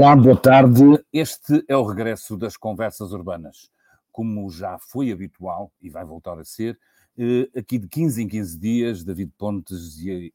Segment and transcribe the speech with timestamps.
[0.00, 0.80] Olá, boa tarde.
[1.12, 3.70] Este é o regresso das conversas urbanas.
[4.10, 6.78] Como já foi habitual e vai voltar a ser,
[7.18, 10.32] eh, aqui de 15 em 15 dias, David Pontes e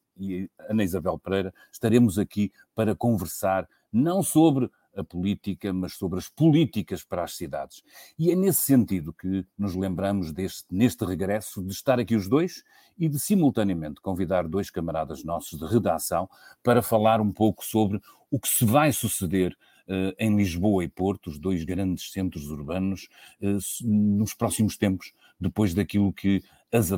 [0.70, 7.04] Ana Isabel Pereira estaremos aqui para conversar não sobre a política, mas sobre as políticas
[7.04, 7.84] para as cidades.
[8.17, 12.63] E é nesse sentido que nos lembramos deste, neste regresso de estar aqui os dois
[12.98, 16.30] e de simultaneamente convidar dois camaradas nossos de redação
[16.63, 19.55] para falar um pouco sobre o que se vai suceder
[19.88, 23.07] uh, em Lisboa e Porto, os dois grandes centros urbanos,
[23.41, 26.91] uh, nos próximos tempos, depois daquilo que as,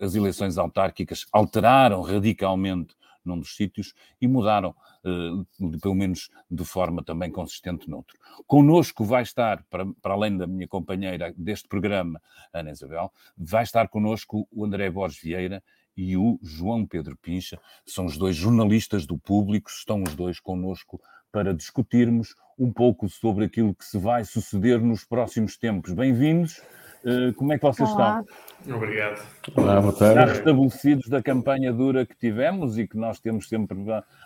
[0.00, 7.02] as eleições autárquicas alteraram radicalmente num dos sítios e mudaram, uh, pelo menos de forma
[7.02, 8.16] também consistente noutro.
[8.46, 12.20] Connosco vai estar, para, para além da minha companheira deste programa,
[12.52, 15.62] Ana Isabel, vai estar connosco o André Borges Vieira
[15.96, 21.00] e o João Pedro Pincha, são os dois jornalistas do público, estão os dois connosco
[21.30, 25.92] para discutirmos um pouco sobre aquilo que se vai suceder nos próximos tempos.
[25.92, 26.60] Bem-vindos.
[27.04, 28.24] Uh, como é que vocês Olá.
[28.60, 28.76] estão?
[28.76, 29.26] Obrigado.
[29.56, 30.14] Olá, boa tarde.
[30.14, 33.76] Já restabelecidos da campanha dura que tivemos e que nós temos sempre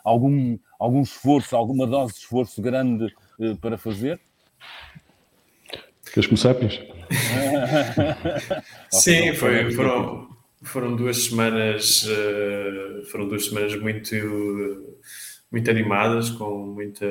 [0.05, 3.07] algum, algum esforço, alguma dose de esforço grande
[3.39, 4.21] uh, para fazer?
[6.13, 6.79] Queres começar, Pins?
[8.93, 10.29] Sim, foi, foram,
[10.63, 14.15] foram duas semanas, uh, foram duas semanas muito,
[15.51, 17.07] muito animadas, com muita,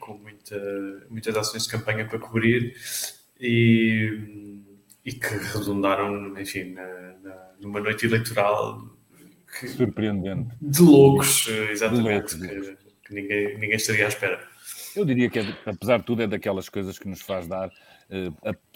[0.00, 2.74] com muita, muitas ações de campanha para cobrir
[3.42, 4.62] e,
[5.04, 6.84] e que redundaram, enfim, na,
[7.22, 8.88] na, numa noite eleitoral
[9.58, 14.40] que, surpreendente de loucos, exatamente, de loucos, que, que, ninguém, ninguém estaria à espera.
[14.94, 17.70] Eu diria que, apesar de tudo, é daquelas coisas que nos faz dar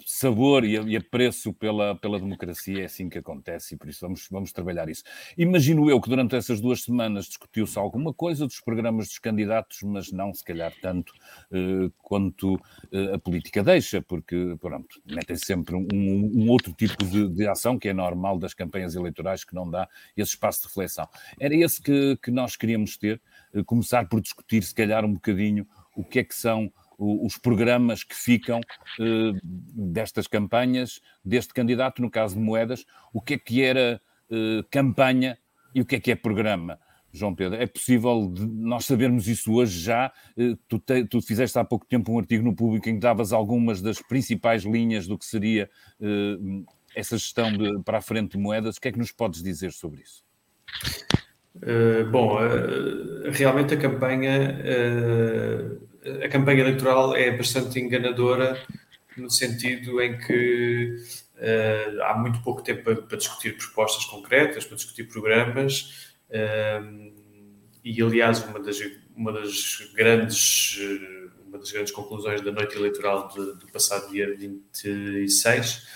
[0.05, 2.81] sabor e, apreço pela, pela democracia.
[2.81, 5.03] É assim que acontece e por isso vamos, vamos trabalhar isso.
[5.37, 10.11] Imagino eu que durante essas duas semanas discutiu-se alguma coisa dos programas dos candidatos, mas
[10.11, 11.13] não se calhar tanto
[11.51, 17.27] uh, quanto uh, a política deixa, porque, pronto, metem sempre um, um outro tipo de,
[17.29, 21.07] de, ação que é normal das campanhas eleitorais que não dá esse espaço de reflexão.
[21.39, 23.21] Era esse que, que nós queríamos ter,
[23.65, 28.15] começar por discutir, se calhar, um bocadinho o que é que são os programas que
[28.15, 34.01] ficam uh, destas campanhas, deste candidato, no caso de Moedas, o que é que era
[34.29, 35.37] uh, campanha
[35.75, 36.79] e o que é que é programa.
[37.11, 40.11] João Pedro, é possível nós sabermos isso hoje já?
[40.37, 43.31] Uh, tu, te, tu, fizeste há pouco tempo um artigo no público em que davas
[43.31, 45.69] algumas das principais linhas do que seria
[46.95, 48.77] essa gestão de, para a frente de moedas.
[48.77, 50.23] O que é que nos podes dizer sobre isso?
[51.57, 55.87] Uh, bom, uh, realmente a campanha, uh,
[56.23, 58.61] a campanha eleitoral é bastante enganadora
[59.15, 60.95] no sentido em que
[62.03, 66.13] há muito pouco tempo para, para, discutir propostas concretas, para discutir programas
[67.83, 68.79] e aliás uma das,
[69.15, 70.79] uma das grandes
[71.47, 75.87] uma das grandes conclusões da noite eleitoral de, do passado dia 26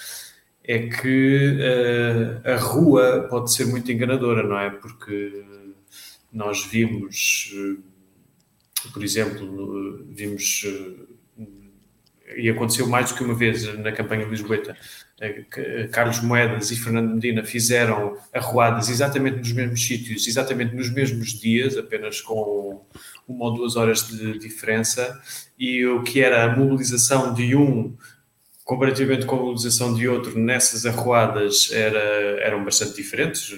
[0.64, 4.70] é que uh, a rua pode ser muito enganadora, não é?
[4.70, 5.44] Porque
[6.32, 7.84] nós vimos, uh,
[8.90, 11.08] por exemplo, vimos, uh,
[12.36, 14.76] e aconteceu mais do que uma vez na campanha Lisboeta,
[15.92, 21.78] Carlos Moedas e Fernando Medina fizeram arruadas exatamente nos mesmos sítios, exatamente nos mesmos dias,
[21.78, 22.84] apenas com
[23.28, 25.22] uma ou duas horas de diferença,
[25.60, 27.96] e o que era a mobilização de um
[28.64, 32.00] comparativamente com a mobilização de outro, nessas arruadas era,
[32.42, 33.54] eram bastante diferentes,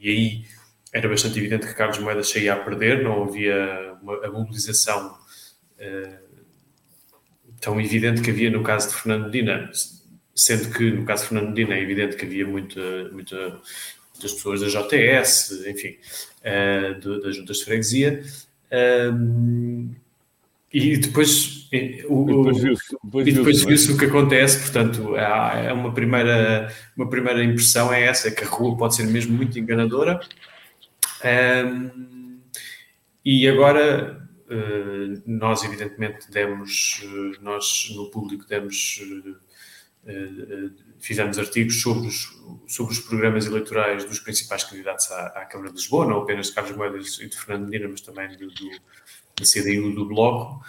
[0.00, 0.44] e aí
[0.92, 5.16] era bastante evidente que Carlos Moedas saía a perder, não havia uma, a mobilização
[5.78, 6.32] uh,
[7.60, 9.70] tão evidente que havia no caso de Fernando Medina,
[10.34, 13.60] sendo que no caso de Fernando Medina é evidente que havia muita, muita,
[14.12, 15.96] muitas pessoas da JTS, enfim,
[16.40, 18.22] uh, de, das juntas de freguesia.
[18.70, 20.02] Uh,
[20.72, 21.68] e depois,
[22.08, 22.58] o, depois
[23.62, 28.30] viu-se viu viu o que acontece, portanto, é uma primeira, uma primeira impressão é essa,
[28.30, 30.18] que a rua pode ser mesmo muito enganadora.
[31.22, 32.21] Um,
[33.24, 39.00] e agora, uh, nós evidentemente demos, uh, nós no público demos,
[40.04, 42.36] uh, fizemos artigos sobre os,
[42.66, 46.54] sobre os programas eleitorais dos principais candidatos à, à, Câmara de Lisboa, não apenas de
[46.54, 50.60] Carlos Moedas e de Fernando Medina, mas também do, do CDU do Bloco,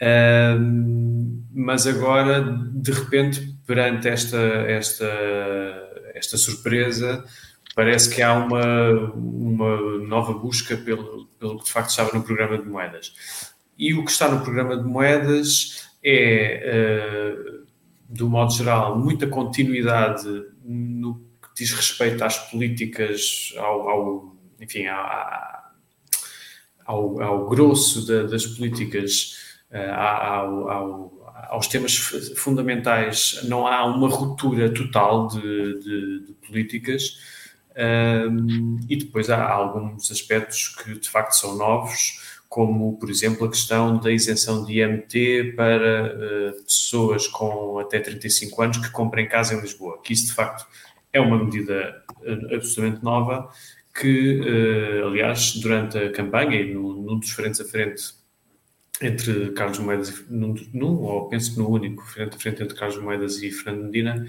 [0.00, 2.40] um, mas agora,
[2.72, 5.06] de repente, perante esta, esta,
[6.14, 7.24] esta surpresa,
[7.74, 12.58] parece que há uma, uma nova busca pelo, pelo que de facto estava no programa
[12.58, 13.14] de moedas.
[13.78, 17.66] E o que está no programa de moedas é, uh,
[18.08, 20.26] do modo geral, muita continuidade
[20.64, 25.70] no que diz respeito às políticas, ao, ao enfim, à,
[26.84, 29.38] ao, ao grosso da, das políticas,
[29.72, 31.96] ao, ao, aos temas
[32.36, 37.18] fundamentais, não há uma ruptura total de, de, de políticas.
[37.80, 43.48] Um, e depois há alguns aspectos que de facto são novos, como, por exemplo, a
[43.48, 49.54] questão da isenção de IMT para uh, pessoas com até 35 anos que comprem casa
[49.54, 50.66] em Lisboa, que isso de facto
[51.12, 53.48] é uma medida uh, absolutamente nova,
[53.98, 58.14] que, uh, aliás, durante a campanha e num, num dos frentes a frente
[59.00, 62.76] entre Carlos Moedas e num, num, ou penso que no único frente a frente entre
[62.76, 64.26] Carlos Moedas e Fernando Medina,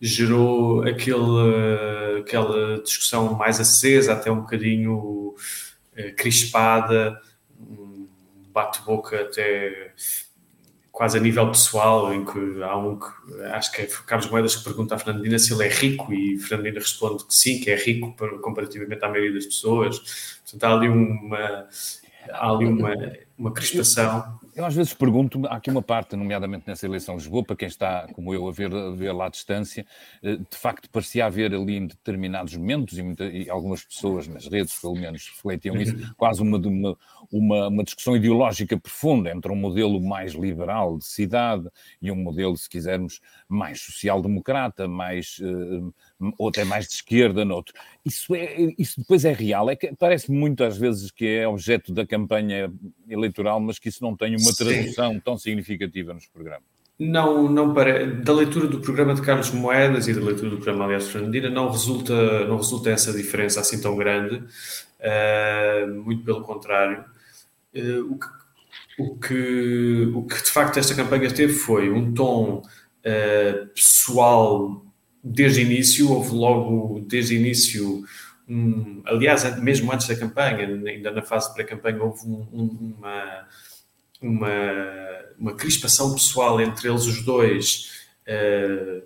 [0.00, 5.34] gerou aquele, aquela discussão mais acesa, até um bocadinho
[6.16, 7.20] crispada,
[8.52, 9.92] bate-boca até
[10.98, 13.06] quase a nível pessoal, em que há um que
[13.52, 16.80] acho que é Carlos Moedas que pergunta à Fernandina se ele é rico e Fernandina
[16.80, 20.00] responde que sim, que é rico comparativamente à maioria das pessoas.
[20.42, 21.68] Portanto, há ali uma,
[22.30, 22.94] há ali uma,
[23.38, 24.38] uma crispação.
[24.54, 27.68] Eu às vezes pergunto, há aqui uma parte, nomeadamente nessa eleição de Lisboa, para quem
[27.68, 29.86] está, como eu, a ver, a ver lá à distância,
[30.20, 34.48] eh, de facto parecia haver ali em determinados momentos, e, muita, e algumas pessoas nas
[34.48, 36.10] redes, pelo menos, refletiam isso, uhum.
[36.16, 36.96] quase uma, uma,
[37.30, 41.68] uma, uma, discussão ideológica profunda entre um modelo mais liberal de cidade
[42.02, 47.72] e um modelo, se quisermos, mais social-democrata, mais, eh, ou até mais de esquerda noutro.
[48.04, 51.92] Isso, é, isso depois é real, é que parece muito às vezes que é objeto
[51.92, 52.72] da campanha
[53.08, 53.27] eleitoral,
[53.60, 55.20] mas que isso não tem uma tradução Sim.
[55.20, 56.78] tão significativa nos programas.
[56.98, 60.84] Não, não para da leitura do programa de Carlos Moedas e da leitura do programa
[60.84, 67.04] Aliás Fernandina não resulta, não resulta essa diferença assim tão grande, uh, muito pelo contrário.
[67.72, 68.26] Uh, o, que,
[68.98, 74.84] o, que, o que de facto esta campanha teve foi um tom uh, pessoal
[75.22, 78.04] desde o início, houve logo desde o início
[78.48, 83.48] um, aliás, mesmo antes da campanha, ainda na fase de pré-campanha, houve um, um, uma,
[84.22, 84.50] uma,
[85.38, 89.02] uma crispação pessoal entre eles os dois, uh,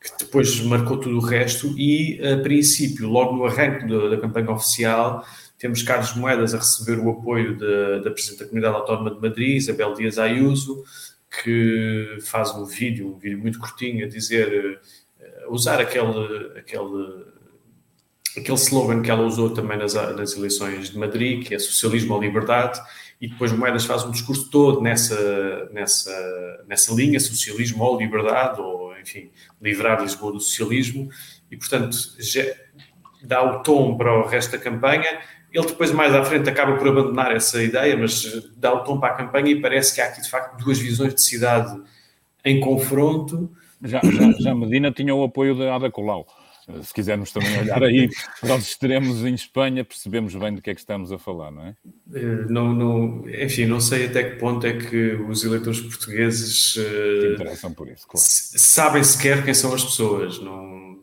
[0.00, 4.50] que depois marcou tudo o resto, e a princípio, logo no arranque da, da campanha
[4.50, 5.24] oficial,
[5.56, 9.56] temos Carlos Moedas a receber o apoio da, da Presidente da Comunidade Autónoma de Madrid,
[9.56, 10.82] Isabel Dias Ayuso,
[11.42, 14.80] que faz um vídeo, um vídeo muito curtinho, a dizer,
[15.44, 17.24] a usar aquele, aquele
[18.40, 22.20] aquele slogan que ela usou também nas, nas eleições de Madrid, que é socialismo ou
[22.20, 22.80] liberdade,
[23.20, 28.96] e depois Moedas faz um discurso todo nessa, nessa, nessa linha, socialismo ou liberdade, ou
[28.98, 29.30] enfim,
[29.62, 31.08] livrar Lisboa do socialismo,
[31.50, 31.96] e portanto
[33.22, 35.20] dá o tom para o resto da campanha.
[35.52, 39.14] Ele depois, mais à frente, acaba por abandonar essa ideia, mas dá o tom para
[39.14, 41.80] a campanha e parece que há aqui, de facto, duas visões de cidade
[42.44, 43.50] em confronto.
[43.80, 46.26] Já, já, já Medina tinha o apoio da Ada Colau
[46.82, 48.08] se quisermos também olhar aí
[48.40, 51.66] para os extremos em Espanha, percebemos bem do que é que estamos a falar, não
[51.66, 51.76] é?
[52.14, 57.34] Eh, não, não, enfim, não sei até que ponto é que os eleitores portugueses uh,
[57.34, 58.26] interessam por isso, claro.
[58.26, 60.98] sabem sequer quem são as pessoas, não,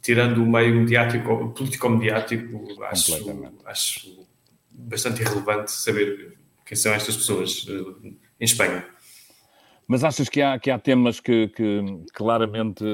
[0.00, 4.26] tirando o meio mediático, político-mediático, acho, acho
[4.70, 8.93] bastante irrelevante saber quem são estas pessoas uh, em Espanha.
[9.86, 12.84] Mas achas que há, que há temas que, que, claramente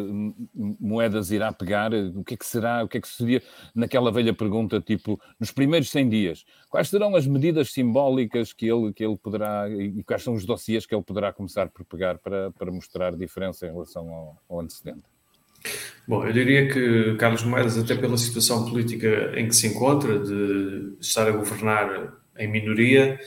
[0.55, 1.93] Moedas irá pegar?
[1.93, 2.83] O que é que será?
[2.85, 3.43] O que é que seria
[3.75, 8.93] naquela velha pergunta, tipo, nos primeiros 100 dias, quais serão as medidas simbólicas que ele,
[8.93, 12.51] que ele poderá, e quais são os dossiês que ele poderá começar por pegar para,
[12.53, 15.03] para mostrar diferença em relação ao, ao antecedente?
[16.09, 20.97] Bom, eu diria que Carlos Moedas, até pela situação política em que se encontra, de
[21.01, 23.19] estar a governar em minoria,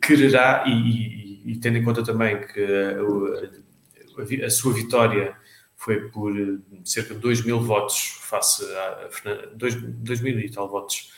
[0.00, 5.36] quererá, e, e tendo em conta também que a, a, a sua vitória
[5.78, 9.08] foi por eh, cerca de 2 mil votos face a,
[9.54, 11.12] 2, mil e tal votos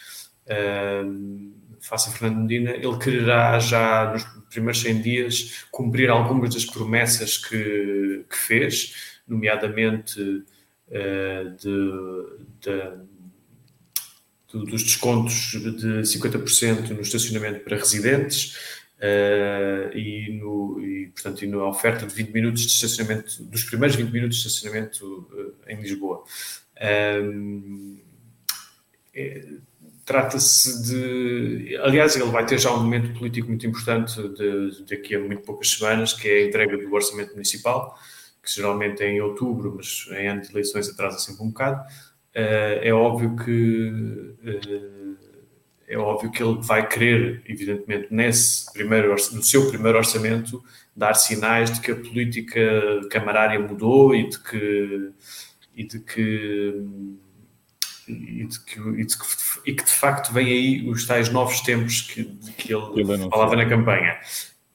[0.47, 6.66] uh, face a Fernando Medina, ele quererá já nos primeiros 100 dias cumprir algumas das
[6.66, 13.10] promessas que, que fez, nomeadamente uh, de, de,
[14.52, 18.57] de, dos descontos de 50% no estacionamento para residentes,
[19.00, 23.97] Uh, e, no, e, portanto, e na oferta de 20 minutos de estacionamento, dos primeiros
[23.97, 26.23] 20 minutos de estacionamento uh, em Lisboa.
[27.23, 27.99] Um,
[29.14, 29.42] é,
[30.04, 31.76] Trata-se de.
[31.76, 35.71] Aliás, ele vai ter já um momento político muito importante de, daqui a muito poucas
[35.71, 37.97] semanas, que é a entrega do orçamento municipal,
[38.42, 41.80] que geralmente é em outubro, mas em ano de eleições atrasa sempre um bocado.
[42.34, 43.92] Uh, é óbvio que
[45.90, 50.62] é óbvio que ele vai querer, evidentemente, nesse primeiro, no seu primeiro orçamento,
[50.94, 52.60] dar sinais de que a política
[53.10, 55.10] camarária mudou e de que,
[55.75, 56.87] e de que
[58.06, 59.25] e, de que, e, de que,
[59.66, 63.28] e que de facto vem aí os tais novos tempos que, de que ele, ele
[63.28, 64.18] falava na campanha.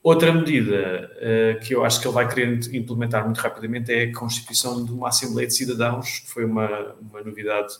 [0.05, 4.13] Outra medida uh, que eu acho que ele vai querer implementar muito rapidamente é a
[4.13, 7.73] constituição de uma Assembleia de Cidadãos, que foi uma, uma novidade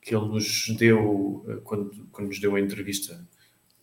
[0.00, 3.20] que ele nos deu uh, quando, quando nos deu a entrevista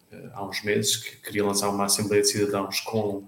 [0.09, 3.27] uh, há uns meses, que queria lançar uma Assembleia de Cidadãos com,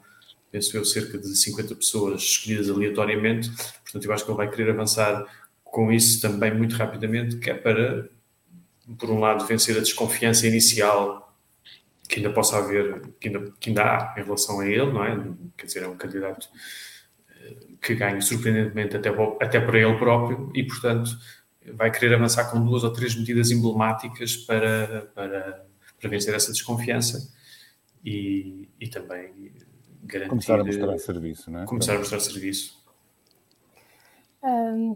[0.50, 3.51] penso eu, cerca de 50 pessoas escolhidas aleatoriamente.
[3.84, 5.25] Portanto, eu acho que ele vai querer avançar
[5.65, 8.08] com isso também muito rapidamente, que é para,
[8.98, 11.23] por um lado, vencer a desconfiança inicial
[12.13, 15.34] que ainda possa haver, que ainda, que ainda há em relação a ele, não é?
[15.58, 16.48] Quer dizer, é um candidato
[17.27, 19.10] eh, que ganha surpreendentemente até,
[19.41, 21.10] até para ele próprio e, portanto,
[21.74, 25.65] vai querer avançar com duas ou três medidas emblemáticas para, para,
[26.00, 27.34] para vencer essa desconfiança
[28.05, 29.51] e, e também
[30.03, 30.29] garantir...
[30.29, 31.65] Começar a mostrar serviço, não é?
[31.65, 32.77] Começar a mostrar serviço.
[34.43, 34.96] Um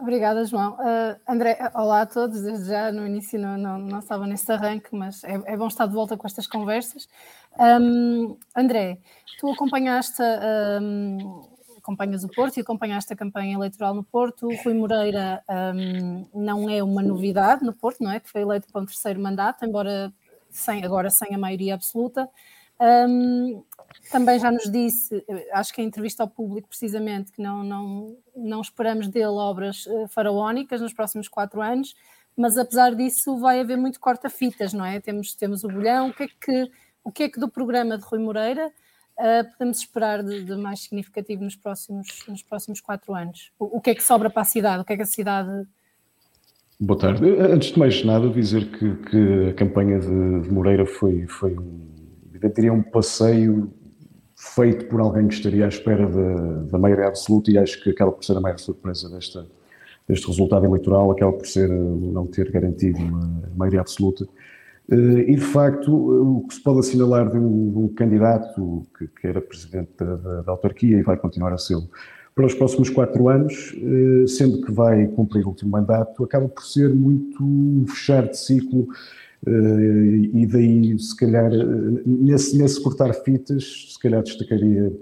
[0.00, 0.74] Obrigada, João.
[0.74, 2.40] Uh, André, olá a todos.
[2.42, 5.86] Desde já no início não, não, não estava nesse arranque, mas é, é, bom estar
[5.86, 7.08] de volta com estas conversas.
[7.58, 9.00] Um, André,
[9.40, 10.22] tu acompanhaste,
[10.80, 11.42] um,
[11.78, 14.46] acompanhas o Porto e acompanhaste a campanha eleitoral no Porto.
[14.46, 15.42] O Rui Moreira
[15.74, 18.20] um, não é uma novidade no Porto, não é?
[18.20, 20.12] Que foi eleito para um terceiro mandato, embora
[20.48, 22.28] sem, agora sem a maioria absoluta.
[22.80, 23.62] Um,
[24.10, 28.60] também já nos disse, acho que em entrevista ao público, precisamente, que não, não, não
[28.60, 31.94] esperamos dele obras eh, faraónicas nos próximos quatro anos,
[32.36, 35.00] mas apesar disso vai haver muito corta-fitas, não é?
[35.00, 36.70] Temos, temos o bolhão, o que é que,
[37.04, 40.80] o que, é que do programa de Rui Moreira uh, podemos esperar de, de, mais
[40.80, 43.50] significativo nos próximos, nos próximos quatro anos?
[43.58, 44.82] O, o, que é que sobra para a cidade?
[44.82, 45.66] O que é que a cidade...
[46.80, 47.28] Boa tarde.
[47.40, 51.97] Antes de mais nada, dizer que, que a campanha de, de Moreira foi, foi um,
[52.54, 53.72] diria um passeio
[54.36, 58.12] feito por alguém que estaria à espera da, da maioria absoluta e acho que acaba
[58.12, 59.46] por ser a maior surpresa desta,
[60.08, 64.26] deste resultado eleitoral, acaba por ser não ter garantido uma maioria absoluta.
[64.90, 69.06] Eh, e, de facto, o que se pode assinalar de um, de um candidato que,
[69.06, 71.76] que, era presidente da, da, da, autarquia e vai continuar a ser
[72.34, 76.64] para os próximos quatro anos, eh, sendo que vai cumprir o último mandato, acaba por
[76.64, 78.86] ser muito um fechar de ciclo
[79.46, 81.50] e daí, se calhar,
[82.04, 84.92] nesse, nesse cortar fitas, se calhar destacaria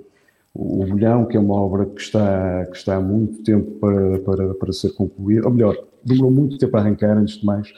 [0.58, 4.54] o Bolhão, que é uma obra que está, que está há muito tempo para, para,
[4.54, 7.68] para ser concluída, ou melhor, demorou muito tempo a arrancar, antes de mais.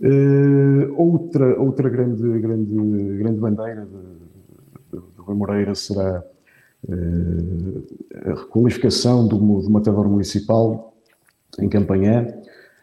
[0.00, 2.74] Uh, outra outra grande, grande,
[3.18, 6.24] grande bandeira de, de, de Rui Moreira será
[6.88, 7.84] uh,
[8.24, 10.94] a requalificação do, do matador municipal
[11.58, 12.26] em Campanhã,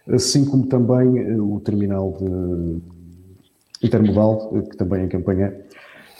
[0.08, 2.82] assim como também o terminal de,
[3.82, 5.54] intermodal, que também em campanha.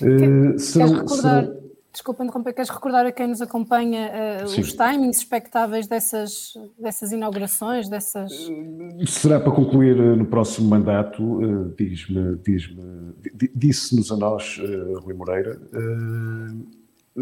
[0.02, 1.68] Uh, serão, recordar, serão...
[1.92, 4.12] Desculpa interromper, queres recordar a quem nos acompanha
[4.44, 8.32] uh, os timings expectáveis dessas, dessas inaugurações, dessas...
[8.32, 13.14] Uh, será para concluir no próximo mandato, diz-me, diz-me,
[13.56, 14.60] disse-nos a nós,
[15.02, 15.60] Rui Moreira,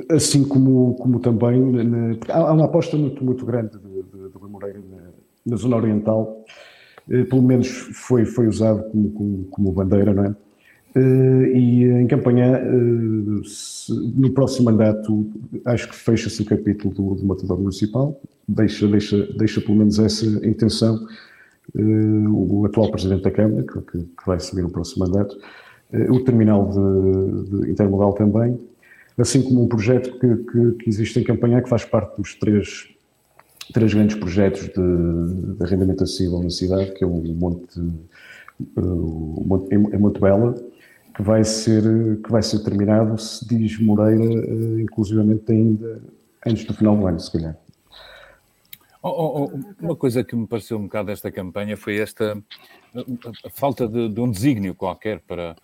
[0.10, 4.50] assim como, como também, na, há uma aposta muito, muito grande de, de, de Rui
[4.50, 4.98] Moreira na,
[5.46, 6.64] na zona oriental, eh,
[7.07, 10.35] pelo menos foi, foi usado como, como, como bandeira, não é?
[10.97, 12.62] Uh, e em campanha,
[13.43, 15.29] se, no próximo mandato,
[15.65, 20.25] acho que fecha-se o capítulo do, do matador municipal, deixa, deixa, deixa pelo menos essa
[20.47, 21.05] intenção
[21.74, 25.35] o atual presidente da Câmara, que, que, que vai assumir o próximo mandato,
[26.09, 28.59] o terminal de, de, intermodal também,
[29.17, 32.94] assim como um projeto que, que, que existe em campanha que faz parte dos três
[33.74, 37.79] três grandes projetos de, de arrendamento acessível na cidade, que é o Monte,
[38.75, 40.55] o Monte, em Monte Bela,
[41.15, 41.84] que vai ser,
[42.22, 46.01] que vai ser terminado, se diz Moreira, eh, inclusivamente ainda
[46.45, 47.57] antes do final do ano, se calhar.
[49.01, 52.38] Oh, oh, oh, uma coisa que me pareceu um bocado desta campanha foi esta
[53.45, 55.55] a falta de, de um desígnio qualquer para,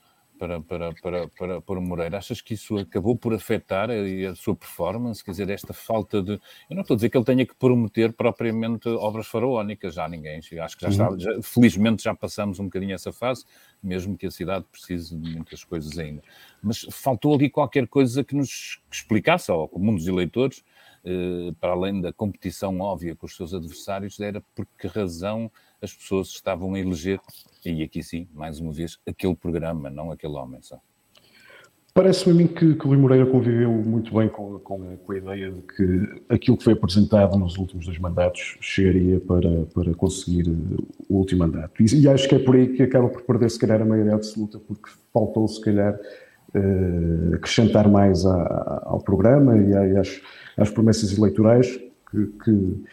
[0.41, 2.17] para, para, para, para, para o Moreira.
[2.17, 5.23] Achas que isso acabou por afetar a, a, sua performance?
[5.23, 6.31] Quer dizer, esta falta de.
[6.67, 10.39] Eu não estou a dizer que ele tenha que prometer propriamente obras faraónicas, já ninguém.
[10.39, 11.11] Acho que já está.
[11.11, 11.19] Uhum.
[11.19, 13.45] Já, felizmente já passamos um bocadinho essa fase,
[13.83, 16.23] mesmo que a cidade precise de muitas coisas ainda.
[16.63, 20.63] Mas faltou ali qualquer coisa que nos explicasse ao comum dos eleitores,
[21.59, 26.27] para além da competição óbvia com os seus adversários, era por que razão as pessoas
[26.29, 27.19] estavam a eleger
[27.65, 30.79] e aqui sim, mais uma vez, aquele programa, não aquele homem só.
[31.93, 35.17] Parece-me a mim que, que o Rui Moreira conviveu muito bem com, com, com, a
[35.17, 40.49] ideia de que aquilo que foi apresentado nos últimos dois mandatos chegaria para, para conseguir
[41.09, 41.83] o último mandato.
[41.83, 44.15] E, e acho que é por aí que acaba por perder, se calhar, a maioria
[44.15, 45.99] absoluta, porque faltou, se calhar,
[46.55, 50.21] uh, acrescentar mais a, ao programa e, às,
[50.57, 51.79] às, promessas eleitorais
[52.09, 52.83] que, que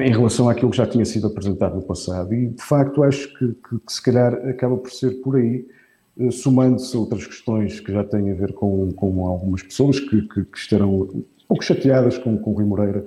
[0.00, 2.34] em relação àquilo que já tinha sido apresentado no passado.
[2.34, 5.66] E, de facto, acho que, que, que se calhar acaba por ser por aí,
[6.18, 11.02] eh, somando-se outras questões que já têm a ver com, com algumas pessoas que estarão
[11.02, 13.04] um pouco chateadas com, com o Rui Moreira,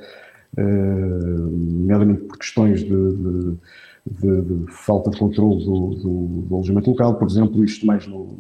[0.57, 3.57] eh, nomeadamente por questões de, de,
[4.05, 8.39] de, de falta de controle do, do, do, alojamento local, por exemplo, isto mais no,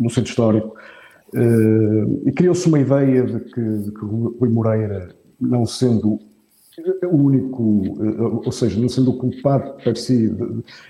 [0.00, 0.74] no centro histórico.
[1.32, 6.18] Uh, e criou-se uma ideia de que, de que Rui Moreira, não sendo
[7.04, 10.34] o único, uh, ou seja, não sendo o culpado per si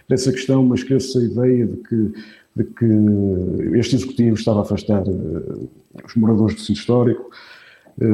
[0.08, 2.12] dessa questão, mas criou-se a ideia de que,
[2.56, 5.68] de que este executivo estava a afastar uh,
[6.04, 7.30] os moradores do centro histórico,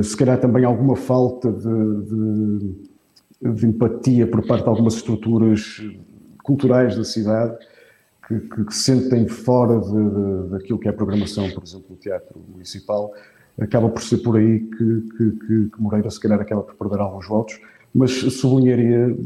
[0.03, 1.62] se calhar também alguma falta de,
[2.07, 5.81] de, de, empatia por parte de algumas estruturas
[6.43, 7.57] culturais da cidade
[8.26, 11.97] que, que, se sentem fora de, de, daquilo que é a programação, por exemplo, do
[11.97, 13.12] Teatro Municipal,
[13.61, 17.26] acaba por ser por aí que, que, que, Moreira se calhar acaba por perder alguns
[17.26, 17.61] votos,
[17.95, 19.16] mas sublinharia,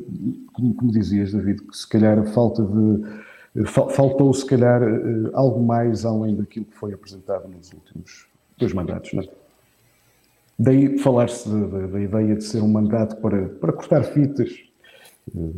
[0.53, 3.31] como, como dizias, David, que se calhar a falta de
[3.67, 9.13] faltou se calhar eh, algo mais além daquilo que foi apresentado nos últimos dois mandatos,
[9.13, 9.29] não é?
[10.57, 14.51] Daí falar-se da, ideia de ser um mandato para, para cortar fitas.
[15.35, 15.53] Eh,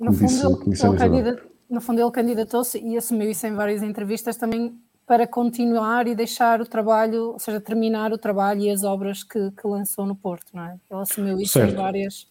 [0.00, 4.74] no fundo, disse, ele, no fundo, ele candidatou-se e assumiu isso em várias entrevistas também
[5.06, 9.50] para continuar e deixar o trabalho, ou seja, terminar o trabalho e as obras que,
[9.52, 10.76] que lançou no Porto, não é?
[10.90, 11.72] Ele assumiu isso certo.
[11.72, 12.28] em várias.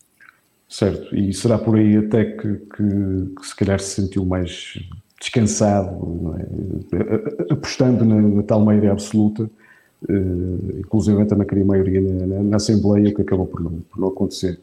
[0.67, 4.77] Certo, e será por aí até que, que, que se calhar se sentiu mais
[5.19, 7.53] descansado, é?
[7.53, 13.13] apostando na, na, tal maioria absoluta, uh, inclusive também queria maioria na, na, na, Assembleia,
[13.13, 14.59] que acabou por não, por não acontecer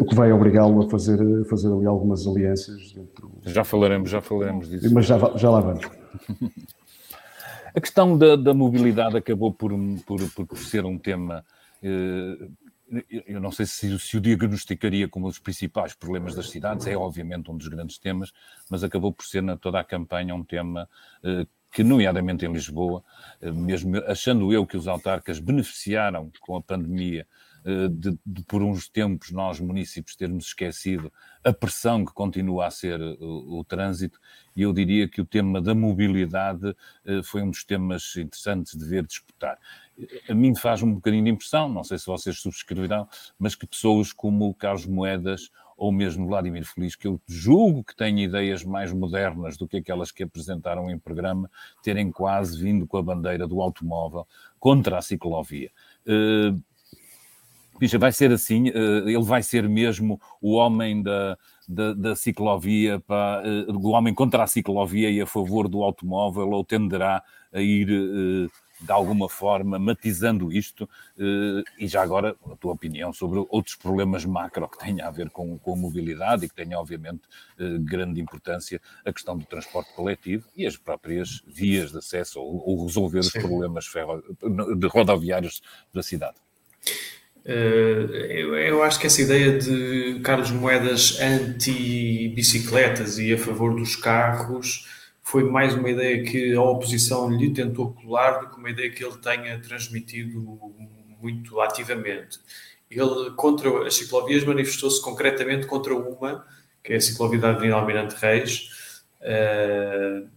[0.00, 2.92] o que vai obrigá-lo a fazer, a fazer ali algumas alianças.
[2.92, 3.30] Dentro...
[3.44, 4.92] Já falaremos, já falaremos disso.
[4.92, 5.84] Mas já, já lá vamos.
[7.74, 9.72] a questão da, da mobilidade acabou por,
[10.06, 11.44] por, por, ser um tema.
[11.82, 12.48] Eh,
[13.26, 16.96] eu não sei se, se o diagnosticaria como um dos principais problemas das cidades, é
[16.96, 18.32] obviamente um dos grandes temas,
[18.70, 20.88] mas acabou por ser na toda a campanha um tema
[21.24, 23.02] eh, que, nomeadamente em Lisboa,
[23.40, 27.26] eh, mesmo achando eu que os autarcas beneficiaram com a pandemia eh,
[27.88, 31.12] de, de, por uns tempos nós, municípios, termos esquecido
[31.44, 34.20] a pressão que continua a ser o, eh, o trânsito,
[34.56, 38.84] e eu diria que o tema da mobilidade eh, foi um dos temas interessantes de
[38.84, 39.58] ver disputar.
[40.28, 44.12] A mim faz um bocadinho de impressão, não sei se vocês subscreverão, mas que pessoas
[44.12, 48.92] como o Carlos Moedas ou mesmo Vladimir Feliz, que eu julgo que têm ideias mais
[48.92, 51.50] modernas do que aquelas que apresentaram em programa,
[51.82, 54.26] terem quase vindo com a bandeira do automóvel
[54.60, 55.72] contra a ciclovia.
[56.06, 56.62] Uh,
[57.82, 63.00] Bicha, vai ser assim, eh, ele vai ser mesmo o homem da, da, da ciclovia,
[63.00, 67.60] para, eh, o homem contra a ciclovia e a favor do automóvel, ou tenderá a
[67.60, 68.48] ir eh,
[68.84, 70.88] de alguma forma matizando isto,
[71.78, 75.58] e já agora a tua opinião sobre outros problemas macro que tenham a ver com,
[75.58, 77.22] com a mobilidade e que tenham obviamente
[77.80, 82.86] grande importância a questão do transporte coletivo e as próprias vias de acesso ou, ou
[82.86, 83.38] resolver Sim.
[83.38, 83.84] os problemas
[84.76, 85.62] de rodoviários
[85.94, 86.36] da cidade.
[87.44, 94.88] Eh, eu, acho que essa ideia de Carlos Moedas anti-bicicletas e a favor dos carros
[95.22, 99.04] foi mais uma ideia que a oposição lhe tentou colar do que uma ideia que
[99.04, 100.60] ele tenha transmitido
[101.20, 102.38] muito ativamente.
[102.90, 106.46] Ele, contra as ciclovias, manifestou-se concretamente contra uma,
[106.82, 110.28] que é a ciclovia da Avenida Almirante Reis, uh,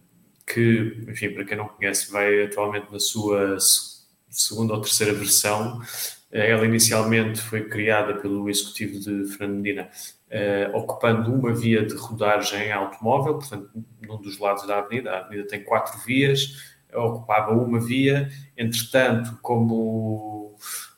[0.46, 3.58] que, enfim, para quem não conhece, vai atualmente na sua
[4.30, 5.82] segunda ou terceira versão,
[6.36, 9.88] ela inicialmente foi criada pelo executivo de Fernando Medina,
[10.28, 13.70] uh, ocupando uma via de rodagem automóvel, portanto,
[14.02, 15.12] num dos lados da avenida.
[15.12, 20.56] A avenida tem quatro vias, ocupava uma via, entretanto, como,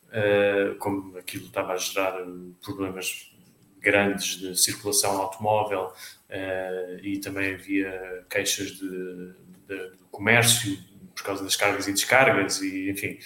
[0.08, 2.16] uh, como aquilo estava a gerar
[2.62, 3.32] problemas
[3.80, 5.92] grandes de circulação automóvel
[6.30, 8.88] uh, e também havia queixas de,
[9.68, 10.76] de, de comércio
[11.14, 13.18] por causa das cargas e descargas e, enfim,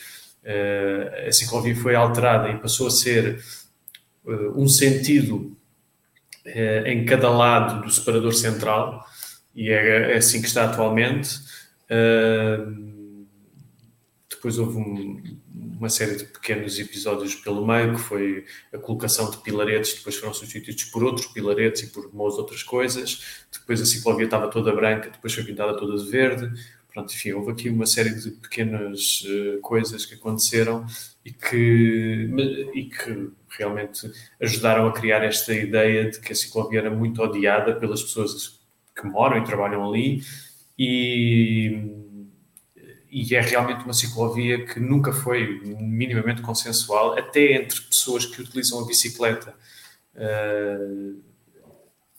[0.44, 3.42] uh, a ciclovia foi alterada e passou a ser
[4.24, 5.56] uh, um sentido
[6.46, 9.04] uh, em cada lado do separador central,
[9.54, 11.38] e é, é assim que está atualmente.
[14.30, 15.22] depois houve um,
[15.82, 20.32] uma série de pequenos episódios pelo meio, que foi a colocação de pilaretes, depois foram
[20.32, 23.44] substituídos por outros pilaretes e por umas outras coisas.
[23.52, 26.50] Depois a ciclovia estava toda branca, depois foi pintada toda de verde.
[26.92, 30.84] Pronto, enfim, houve aqui uma série de pequenas uh, coisas que aconteceram
[31.24, 32.28] e que,
[32.74, 37.74] e que realmente ajudaram a criar esta ideia de que a ciclovia era muito odiada
[37.74, 38.60] pelas pessoas
[38.94, 40.22] que moram e trabalham ali
[40.78, 41.78] e,
[43.10, 48.80] e é realmente uma ciclovia que nunca foi minimamente consensual, até entre pessoas que utilizam
[48.80, 49.54] a bicicleta.
[50.14, 51.22] Uh,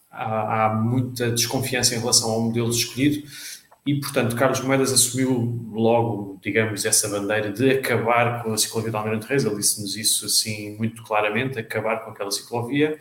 [0.10, 3.28] há, há, muita desconfiança em relação ao modelo escolhido
[3.86, 8.96] e, portanto, Carlos Moedas assumiu logo, digamos, essa bandeira de acabar com a ciclovia de
[8.96, 9.44] Almirante Reis.
[9.44, 12.98] Ele disse-nos isso assim muito claramente, acabar com aquela ciclovia.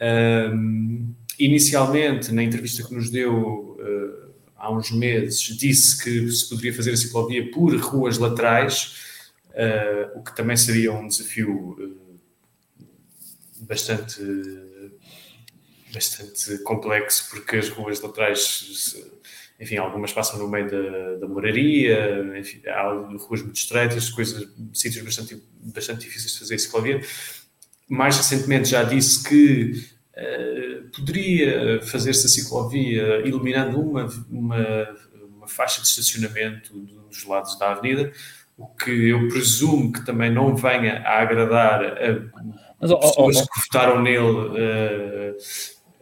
[0.00, 6.74] Um, inicialmente, na entrevista que nos deu uh, há uns meses, disse que se poderia
[6.74, 8.96] fazer a ciclovia por ruas laterais,
[9.50, 12.84] uh, o que também seria um desafio uh,
[13.60, 14.20] bastante,
[15.94, 18.96] bastante complexo, porque as ruas laterais
[19.58, 25.02] enfim, algumas passam no meio da, da moraria, enfim, há ruas muito estreitas, coisas, sítios
[25.02, 27.00] bastante, bastante difíceis de fazer ciclovia.
[27.88, 29.72] Mais recentemente já disse que
[30.16, 34.88] uh, poderia fazer-se a ciclovia iluminando uma, uma,
[35.36, 38.12] uma, faixa de estacionamento dos lados da avenida,
[38.58, 43.30] o que eu presumo que também não venha a agradar a mas, pessoas oh, oh,
[43.30, 43.46] oh.
[43.46, 44.20] que votaram nele.
[44.20, 45.36] Uh,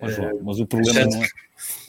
[0.00, 1.28] mas, mas o problema não é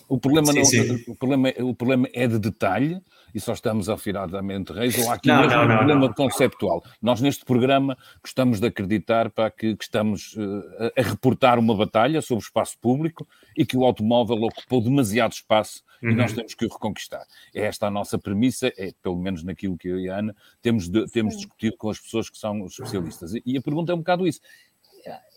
[0.08, 1.04] o problema, sim, não, sim.
[1.08, 3.02] O, problema, o problema é de detalhe
[3.34, 6.84] e só estamos afiradamente reis, ou há aqui não, mesmo não, um problema conceptual.
[7.02, 12.22] Nós, neste programa, gostamos de acreditar para que, que estamos uh, a reportar uma batalha
[12.22, 16.12] sobre o espaço público e que o automóvel ocupou demasiado espaço uhum.
[16.12, 17.26] e nós temos que o reconquistar.
[17.54, 20.88] É esta a nossa premissa, é pelo menos naquilo que eu e a Ana temos,
[20.88, 23.34] de, temos discutido com as pessoas que são especialistas.
[23.34, 24.40] E, e a pergunta é um bocado isso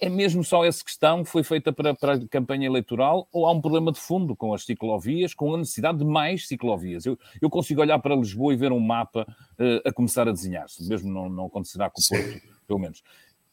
[0.01, 3.53] é mesmo só essa questão que foi feita para, para a campanha eleitoral ou há
[3.53, 7.05] um problema de fundo com as ciclovias, com a necessidade de mais ciclovias?
[7.05, 9.27] Eu, eu consigo olhar para Lisboa e ver um mapa
[9.59, 13.03] uh, a começar a desenhar-se, mesmo não, não acontecerá com o Porto, pelo menos.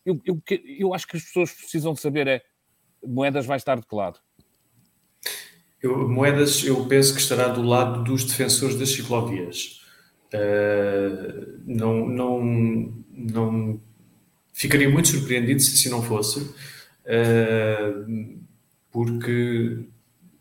[0.06, 0.42] Eu, eu,
[0.80, 2.42] eu acho que as pessoas precisam de saber é,
[3.06, 4.20] Moedas vai estar de que lado?
[5.82, 9.82] Eu, Moedas, eu penso que estará do lado dos defensores das ciclovias.
[10.34, 13.82] Uh, não, não, não
[14.56, 18.40] Ficaria muito surpreendido se assim não fosse, uh,
[18.90, 19.80] porque,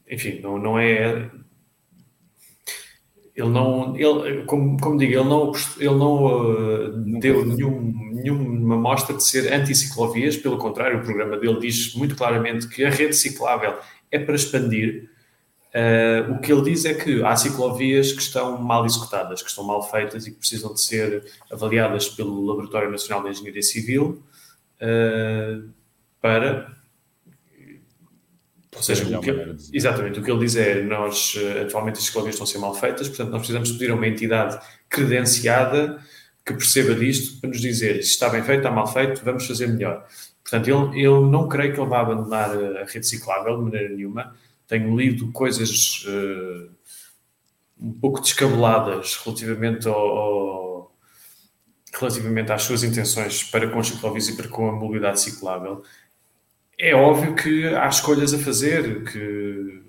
[0.09, 1.29] enfim, não, não é.
[3.35, 5.51] Ele não, ele, como, como digo, ele não,
[5.81, 11.59] ele não uh, deu nenhum, nenhuma mostra de ser anti-ciclovias, pelo contrário, o programa dele
[11.59, 13.75] diz muito claramente que a rede ciclável
[14.13, 15.11] é para expandir,
[15.75, 19.65] Uh, o que ele diz é que há ciclovias que estão mal executadas, que estão
[19.65, 24.23] mal feitas e que precisam de ser avaliadas pelo Laboratório Nacional de Engenharia Civil
[24.81, 25.69] uh,
[26.21, 26.73] para.
[28.77, 32.35] Ou seja, o que, exatamente, o que ele diz é nós eh, atualmente as ciclovias
[32.35, 34.59] estão a ser mal feitas, portanto nós precisamos pedir a uma entidade
[34.89, 36.03] credenciada
[36.45, 39.69] que perceba disto para nos dizer se está bem feito, está mal feito, vamos fazer
[39.69, 40.05] melhor.
[40.43, 44.35] Portanto, ele, eu não creio que ele vá abandonar a rede ciclável de maneira nenhuma
[44.67, 46.71] tenho lido coisas uh,
[47.81, 50.97] um pouco descabeladas relativamente ao, ao,
[51.93, 55.83] relativamente às suas intenções para com os ciclovias e para com a mobilidade ciclável.
[56.79, 59.83] É óbvio que há escolhas a fazer, que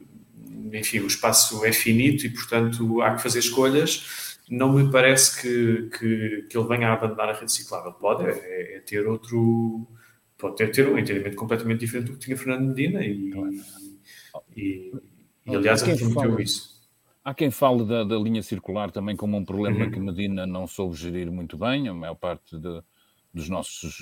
[0.78, 4.38] enfim, o espaço é finito e, portanto, há que fazer escolhas.
[4.50, 7.92] Não me parece que, que, que ele venha a abandonar a rede ciclável.
[7.94, 9.88] Pode é, é ter outro,
[10.38, 13.32] pode ter, ter um entendimento completamente diferente do que tinha Fernando Medina e,
[14.56, 14.94] e,
[15.46, 16.76] e aliás, prometeu isso.
[17.24, 19.92] Há quem fale da, da, linha circular também como um problema uhum.
[19.92, 22.84] que Medina não soube gerir muito bem, a maior parte de,
[23.34, 24.00] dos nossos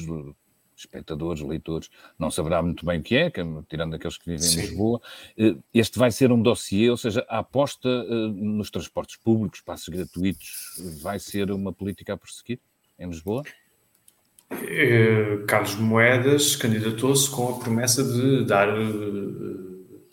[0.75, 3.31] espectadores, leitores, não saberá muito bem o que é,
[3.69, 4.59] tirando aqueles que vivem Sim.
[4.59, 5.01] em Lisboa.
[5.37, 9.87] Eh, este vai ser um dossiê, ou seja, a aposta eh, nos transportes públicos, passos
[9.89, 12.59] gratuitos, vai ser uma política a prosseguir
[12.99, 13.43] em Lisboa?
[14.51, 18.67] Eh, Carlos Moedas candidatou-se com a promessa de dar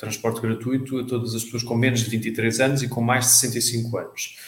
[0.01, 3.33] transporte gratuito a todas as pessoas com menos de 23 anos e com mais de
[3.33, 4.39] 65 anos.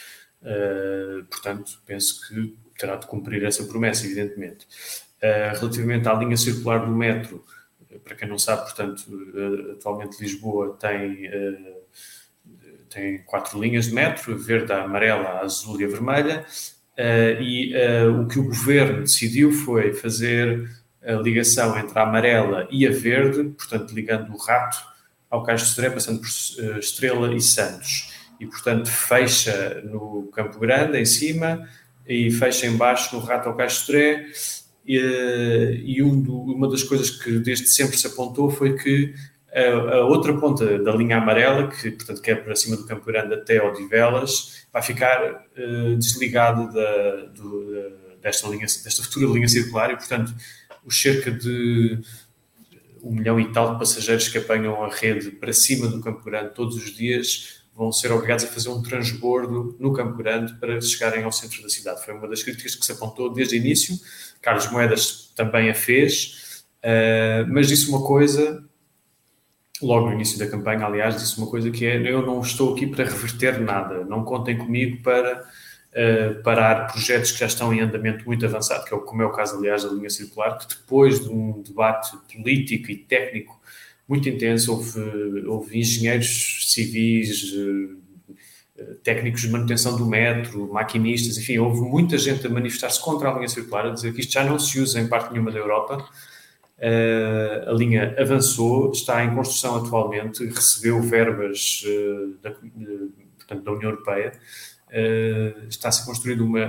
[0.41, 4.65] Uh, portanto, penso que terá de cumprir essa promessa, evidentemente.
[5.21, 7.45] Uh, relativamente à linha circular do metro,
[8.03, 9.03] para quem não sabe, portanto,
[9.73, 11.29] atualmente Lisboa tem,
[12.89, 16.43] tem quatro linhas de metro, a verde, a amarela, a azul e a vermelha,
[17.39, 17.71] e
[18.19, 20.67] o que o governo decidiu foi fazer
[21.03, 24.92] a ligação entre a amarela e a verde, portanto, ligando o rato
[25.33, 28.13] ao Cais de Sodré, passando por uh, Estrela e Santos.
[28.39, 31.67] E, portanto, fecha no Campo Grande, em cima,
[32.07, 34.25] e fecha embaixo no Rato ao Cais de Sodré.
[34.85, 39.13] E, eh, e um do, uma das coisas que desde sempre se apontou foi que
[39.51, 43.05] a, a, outra ponta da linha amarela, que portanto que é para cima do Campo
[43.05, 49.89] Grande até Odivelas, vai ficar uh, desligado da, do, desta, linha, desta futura linha circular
[49.89, 50.35] e, portanto,
[50.85, 52.01] os cerca de
[53.03, 56.53] um milhão e tal de passageiros que apanham a rede para cima do Campo Grande
[56.53, 61.23] todos os dias vão ser obrigados a fazer um transbordo no Campo Grande para chegarem
[61.23, 62.03] ao centro da cidade.
[62.05, 63.97] Foi uma das críticas que se apontou desde o início.
[64.41, 66.63] Carlos Moedas também a fez.
[66.83, 68.63] Uh, mas disse uma coisa,
[69.81, 72.85] logo no início da campanha, aliás, disse uma coisa que é: eu não estou aqui
[72.85, 75.43] para reverter nada, não contem comigo para
[75.93, 79.31] uh, parar projetos que já estão em andamento muito avançado, que é como é o
[79.31, 83.61] caso, aliás, da linha circular, que depois de um debate político e técnico
[84.07, 84.99] muito intenso, houve,
[85.47, 88.03] houve engenheiros civis, uh,
[89.03, 93.47] técnicos de manutenção do metro, maquinistas, enfim, houve muita gente a manifestar-se contra a linha
[93.47, 96.05] circular, a dizer que isto já não se usa em parte nenhuma da Europa
[96.83, 103.91] Uh, a linha avançou, está em construção atualmente, recebeu verbas uh, da, portanto, da União
[103.91, 104.33] Europeia.
[104.93, 106.59] Uh, está a ser construída uma,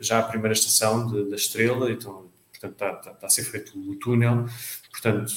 [0.00, 3.78] já a primeira estação de, da Estrela, então, portanto, está, está, está, a ser feito
[3.78, 4.46] o túnel.
[4.90, 5.32] Portanto,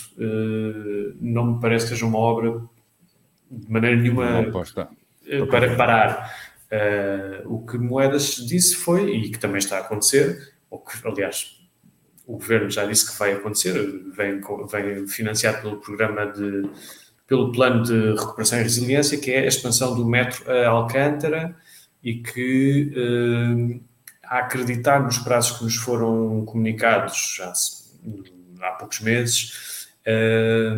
[1.22, 2.60] não me parece que seja uma obra
[3.50, 4.52] de maneira nenhuma
[5.50, 6.36] para parar.
[7.46, 11.62] o que Moedas disse foi, e que também está a acontecer, ou que, aliás,
[12.26, 13.74] o governo já disse que vai acontecer,
[14.16, 14.42] vem,
[14.72, 16.64] vem financiado pelo programa de
[17.28, 21.56] pelo plano de recuperação e resiliência, que é a expansão do metro a Alcântara
[22.04, 23.80] e que, eh,
[24.24, 27.54] a acreditar nos prazos que nos foram comunicados já
[28.62, 30.74] há poucos meses, eh,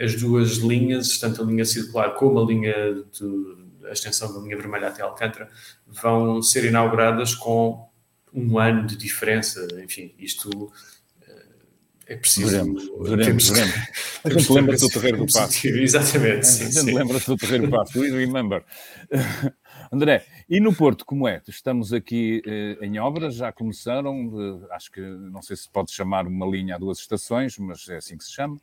[0.00, 4.56] as duas linhas, tanto a linha circular como a linha de, a extensão da linha
[4.56, 5.48] vermelha até Alcântara,
[5.86, 7.88] vão ser inauguradas com
[8.32, 10.72] um ano de diferença, enfim, isto
[11.26, 11.44] eh,
[12.06, 12.50] é preciso.
[12.50, 13.74] Veremos, veremos, temos, veremos.
[14.24, 15.66] A gente lembra-se do Terreiro do Passo.
[15.66, 16.46] Exatamente.
[16.46, 17.98] Sim, a gente lembra-se do Terreiro do Passo.
[17.98, 18.64] We remember.
[19.92, 21.42] André, e no Porto, como é?
[21.46, 24.32] Estamos aqui eh, em obras, já começaram,
[24.64, 27.96] eh, acho que não sei se pode chamar uma linha a duas estações, mas é
[27.96, 28.56] assim que se chama.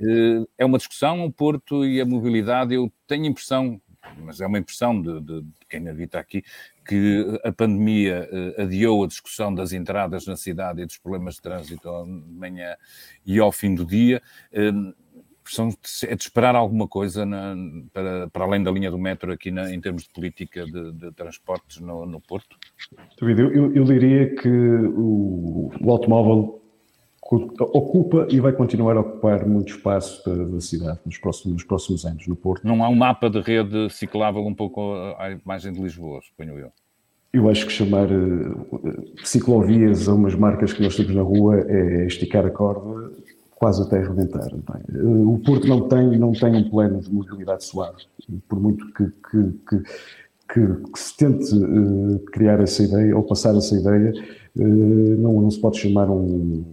[0.00, 3.80] Eh, é uma discussão, o Porto e a mobilidade, eu tenho impressão,
[4.18, 6.44] mas é uma impressão de, de, de quem habita aqui,
[6.86, 11.42] que a pandemia uh, adiou a discussão das entradas na cidade e dos problemas de
[11.42, 12.76] trânsito de manhã
[13.26, 14.22] e ao fim do dia.
[16.06, 17.56] É de esperar alguma coisa na,
[17.92, 21.12] para, para, além da linha do metro aqui na, em termos de política de, de
[21.12, 22.56] transportes no, no Porto?
[23.20, 26.62] David, eu, eu, diria que o, o automóvel
[27.30, 32.04] ocupa e vai continuar a ocupar muito espaço da, da cidade nos próximos, nos próximos,
[32.06, 32.66] anos no Porto.
[32.66, 36.72] Não há um mapa de rede ciclável um pouco à imagem de Lisboa, suponho eu.
[37.30, 42.06] Eu acho que chamar uh, ciclovias a umas marcas que nós temos na rua é
[42.06, 43.10] esticar a corda
[43.58, 44.48] quase até arrebentar.
[44.48, 44.98] É?
[44.98, 48.04] Uh, o Porto não tem, não tem um plano de mobilidade suave,
[48.48, 49.82] por muito que, que, que,
[50.52, 54.12] que, que se tente uh, criar essa ideia ou passar essa ideia,
[54.54, 56.64] não, não se pode chamar um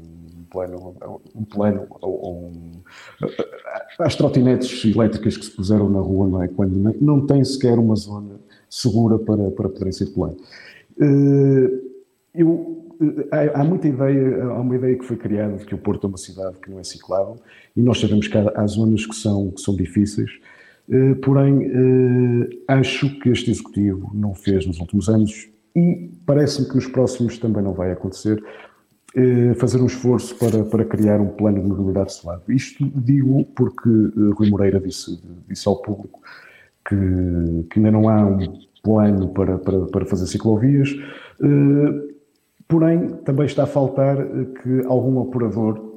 [0.50, 0.95] plano,
[1.36, 2.71] um plano ou um,
[4.00, 6.48] as trotinetes elétricas que se puseram na rua, não é?
[6.48, 10.34] Quando não, tem sequer uma zona segura para, para poderem circular.
[11.00, 11.82] Eh,
[12.36, 12.85] eu, eh,
[13.31, 16.08] há, há, muita ideia, há uma ideia que foi criada de que o Porto é
[16.08, 17.38] uma cidade que não é ciclável
[17.75, 20.31] e nós sabemos que há, há zonas que são, que são difíceis,
[20.89, 21.71] eh, porém
[22.67, 27.62] acho que este Executivo não fez nos últimos anos e parece-me que nos próximos também
[27.62, 28.41] não vai acontecer,
[29.17, 32.43] eh, fazer um esforço para, para criar um plano de mobilidade suave.
[32.49, 36.19] Isto digo porque eh, Rui Moreira disse, disse ao público
[36.86, 36.95] que,
[37.69, 40.89] que ainda não há um plano para, para, para fazer ciclovias,
[41.41, 42.14] eh,
[42.67, 44.17] porém também está a faltar
[44.62, 45.95] que algum operador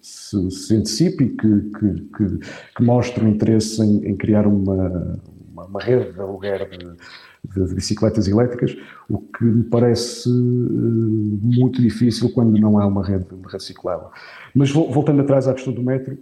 [0.00, 2.38] se, se antecipe e que, que, que,
[2.76, 5.18] que mostre um interesse em, em criar uma,
[5.52, 8.76] uma, uma, rede de aluguer de, de, bicicletas elétricas,
[9.08, 14.08] o que me parece uh, muito difícil quando não há uma rede reciclável.
[14.54, 16.16] Mas voltando atrás à questão do metro,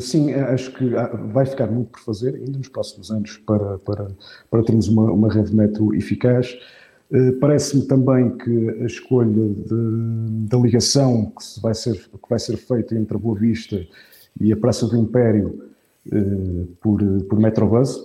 [0.00, 0.90] sim, acho que
[1.32, 4.08] vai ficar muito por fazer ainda nos próximos anos para, para,
[4.50, 6.56] para termos uma, uma rede de metro eficaz.
[7.10, 9.54] Uh, Parece-me também que a escolha
[10.48, 13.80] da ligação que vai, ser, que vai ser feita entre a Boa Vista
[14.40, 15.68] e a Praça do Império
[16.80, 17.96] por, por Metrobus,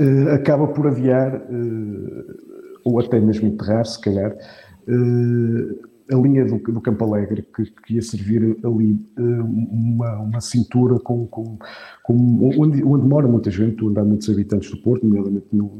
[0.00, 2.34] uh, acaba por adiar, uh,
[2.84, 7.94] ou até mesmo enterrar, se calhar, uh, a linha do, do Campo Alegre, que, que
[7.94, 11.58] ia servir ali uma, uma cintura com, com,
[12.02, 15.70] com onde, onde, mora muita gente, onde há muitos habitantes do Porto, nomeadamente no,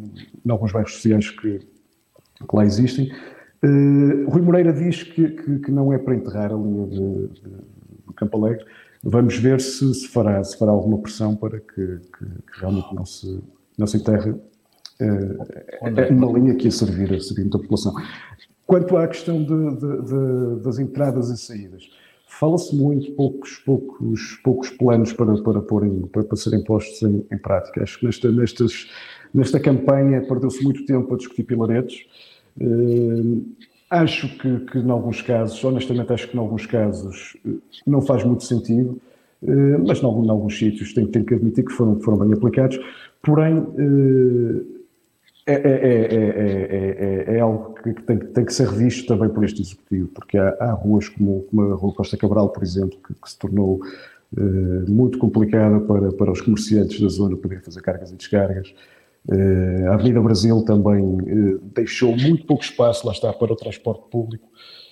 [0.44, 1.60] em alguns bairros sociais que,
[2.46, 3.10] que lá existem.
[4.28, 7.50] Rui Moreira diz que, que, que, não é para enterrar a linha de, de,
[8.06, 8.64] do Campo Alegre.
[9.02, 13.40] Vamos ver se, se, fará, se fará alguma pressão para que, que realmente não se,
[13.76, 17.94] não se enterre uh, uma linha que ia servir a seguinte população.
[18.66, 21.88] Quanto à questão de, de, de, das entradas e saídas,
[22.26, 27.38] fala-se muito, poucos, poucos, poucos planos para, para, porem, para, para serem postos em, em
[27.38, 27.82] prática.
[27.82, 28.90] Acho que nesta, nestas,
[29.32, 32.06] nesta campanha perdeu-se muito tempo a discutir pilaretes.
[32.60, 33.44] Uh,
[33.90, 37.36] acho que, que, em alguns casos, honestamente, acho que em alguns casos
[37.86, 39.00] não faz muito sentido,
[39.86, 42.78] mas em alguns, em alguns sítios tenho, tenho, que admitir que foram, foram bem aplicados.
[43.22, 43.66] Porém,
[45.46, 50.08] é, é, é, é, algo que tem, tem, que ser revisto também por este Executivo,
[50.08, 53.38] porque há, há ruas como, como, a Rua Costa Cabral, por exemplo, que, que se
[53.38, 53.80] tornou
[54.86, 58.74] muito complicada para, para os comerciantes da zona poderem fazer cargas e descargas.
[59.88, 61.18] A Avenida Brasil também
[61.74, 64.48] deixou muito pouco espaço, lá está, para o transporte público.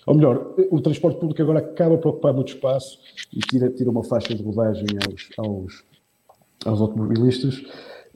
[0.06, 2.98] Ou melhor, o transporte público agora acaba por ocupar muito espaço
[3.34, 5.84] e tira, tira uma faixa de rodagem aos, aos,
[6.64, 7.60] aos automobilistas.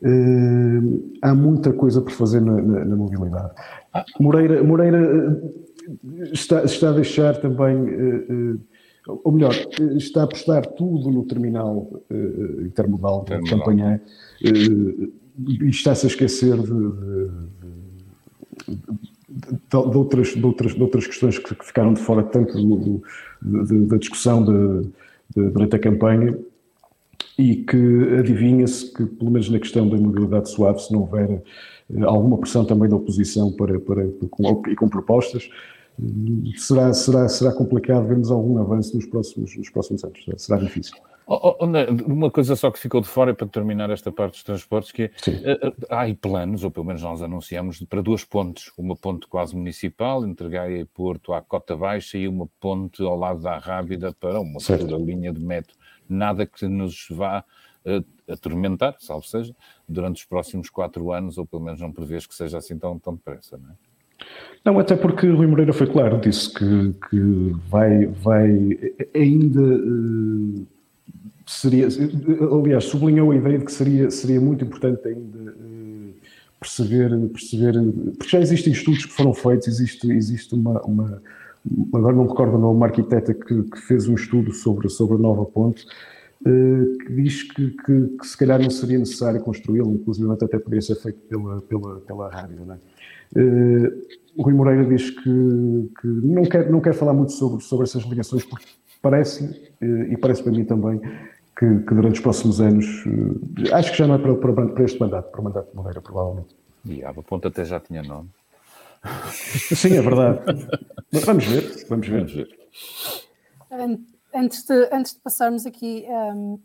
[0.03, 3.53] Uh, há muita coisa por fazer na, na, na mobilidade.
[4.19, 8.55] Moreira, Moreira eh, está, está a deixar também, uh,
[9.09, 9.53] uh, ou melhor,
[9.97, 11.91] está a apostar tudo no terminal
[12.65, 14.01] intermodal de campanha
[14.41, 15.13] e
[15.69, 17.31] está-se a esquecer de, de,
[18.69, 23.03] de, de, outras, de, outras, de outras questões que, ficaram de fora tanto do,
[23.87, 24.45] da discussão
[25.35, 26.37] durante a campanha
[27.39, 31.43] e que adivinha-se que, pelo menos na questão da mobilidade suave, se não houver
[31.91, 35.49] eh, alguma pressão também da oposição para, para, com, e com propostas,
[35.99, 36.05] eh,
[36.57, 40.27] será, será, será complicado vermos algum avanço nos próximos, nos próximos anos.
[40.37, 40.97] Será difícil.
[41.33, 41.67] Oh, oh,
[42.13, 45.11] uma coisa só que ficou de fora para terminar esta parte dos transportes, que é,
[45.53, 48.73] eh, há aí planos, ou pelo menos nós anunciamos, para duas pontes.
[48.77, 53.17] Uma ponte quase municipal, entre Gaia e Porto à Cota Baixa, e uma ponte ao
[53.17, 55.77] lado da Rábida para uma futura linha de metro
[56.09, 57.45] nada que nos vá
[57.87, 59.55] uh, atormentar, salvo seja,
[59.89, 63.15] durante os próximos quatro anos, ou pelo menos não prevês que seja assim tão, tão
[63.15, 63.75] depressa, não é?
[64.65, 68.51] Não, até porque Rui Moreira foi claro, disse que, que vai, vai
[69.15, 70.67] ainda uh,
[71.51, 71.89] seria,
[72.53, 76.15] aliás, sublinhou a ideia de que seria, seria muito importante ainda uh,
[76.61, 77.75] perceber, perceber,
[78.17, 81.23] porque já existem estudos que foram feitos, existe, existe uma, uma
[81.93, 85.17] agora não me recordo o nome, uma arquiteta que, que, fez um estudo sobre, sobre
[85.17, 85.85] a nova ponte,
[86.43, 90.83] uh, que diz que, que, que, se calhar não seria necessário construí-la, inclusive até poderia
[90.83, 92.65] ser feito pela, pela, pela rádio.
[92.65, 92.79] Não é?
[94.37, 95.23] o Rui Moreira diz que,
[96.01, 98.67] que, não, quer, não quer falar muito sobre, sobre essas ligações, porque
[99.03, 101.01] parece, e parece para mim também,
[101.61, 102.87] que, que, durante os próximos anos,
[103.71, 106.01] acho que já não é para, para, para este mandato, para o mandato de Moreira,
[106.01, 106.57] provavelmente.
[106.87, 108.31] E a ponte até já tinha nome.
[109.31, 110.41] Sim, é verdade.
[111.13, 112.21] Mas vamos ver, vamos ver.
[112.21, 114.01] Vamos ver.
[114.35, 116.59] Antes de, antes de passarmos aqui um,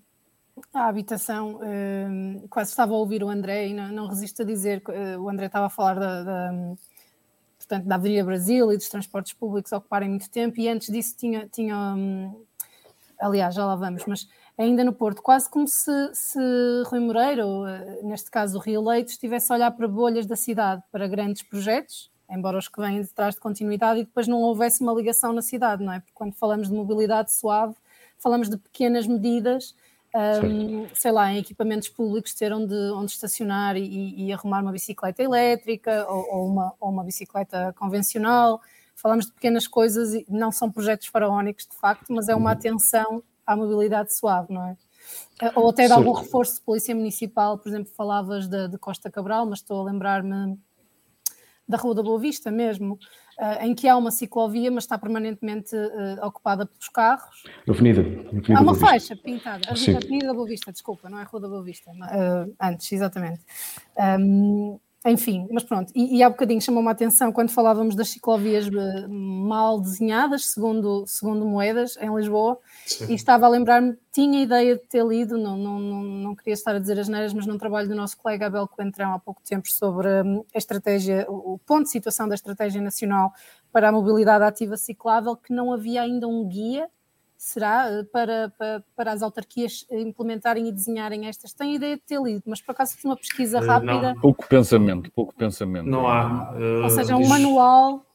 [0.74, 4.82] à habitação, um, quase estava a ouvir o André e não, não resisto a dizer,
[4.88, 6.54] uh, o André estava a falar da, da,
[7.58, 11.50] portanto, da Avenida Brasil e dos transportes públicos ocuparem muito tempo e antes disso tinha,
[11.52, 12.46] tinha um,
[13.20, 14.28] aliás, já lá vamos, mas
[14.58, 16.40] ainda no Porto, quase como se, se
[16.86, 20.36] Rui Moreira, ou uh, neste caso o Rio Leite, estivesse a olhar para bolhas da
[20.36, 24.42] cidade, para grandes projetos, embora os que vêm de trás de continuidade, e depois não
[24.42, 26.00] houvesse uma ligação na cidade, não é?
[26.00, 27.76] Porque quando falamos de mobilidade suave,
[28.18, 29.76] falamos de pequenas medidas,
[30.44, 35.22] um, sei lá, em equipamentos públicos ter onde, onde estacionar e, e arrumar uma bicicleta
[35.22, 38.62] elétrica ou, ou, uma, ou uma bicicleta convencional.
[38.96, 42.58] Falamos de pequenas coisas e não são projetos faraónicos de facto, mas é uma uhum.
[42.58, 44.78] atenção à mobilidade suave, não é?
[45.56, 49.46] Ou até de algum reforço de polícia municipal, por exemplo, falavas de, de Costa Cabral,
[49.46, 50.58] mas estou a lembrar-me
[51.68, 52.94] da Rua da Boa Vista mesmo,
[53.40, 57.44] uh, em que há uma ciclovia, mas está permanentemente uh, ocupada pelos carros.
[57.68, 58.02] Avenida.
[58.02, 59.70] Avenida há uma faixa pintada.
[59.70, 61.92] Avenida, Avenida da Boa Vista, desculpa, não é Rua da Boa Vista.
[62.62, 63.42] Antes, exatamente.
[63.98, 68.68] Um, enfim, mas pronto, e, e há bocadinho chamou-me a atenção quando falávamos das ciclovias
[68.68, 73.12] eh, mal desenhadas, segundo, segundo Moedas, em Lisboa, Sim.
[73.12, 76.76] e estava a lembrar-me, tinha ideia de ter lido, não, não, não, não queria estar
[76.76, 79.72] a dizer as neiras, mas num trabalho do nosso colega Abel Coentrão há pouco tempo
[79.72, 83.32] sobre hum, a estratégia, o ponto de situação da Estratégia Nacional
[83.72, 86.90] para a Mobilidade Ativa Ciclável, que não havia ainda um guia
[87.38, 91.54] será eh, para, para, para, as autarquias implementarem e desenharem estas?
[91.54, 94.14] Tem ideia de ter lido, mas por acaso fiz uma pesquisa uh, rápida.
[94.14, 94.22] Não.
[94.22, 95.88] Pouco pensamento, pouco pensamento.
[95.88, 96.54] Não há.
[96.54, 98.06] Uh, Ou seja, um manual,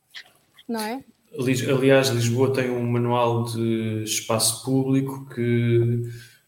[0.68, 1.05] não é?
[1.39, 6.03] Aliás, Lisboa tem um manual de espaço público que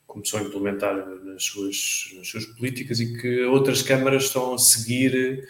[0.06, 0.94] começou a implementar
[1.24, 5.46] nas suas, nas suas políticas e que outras câmaras estão a seguir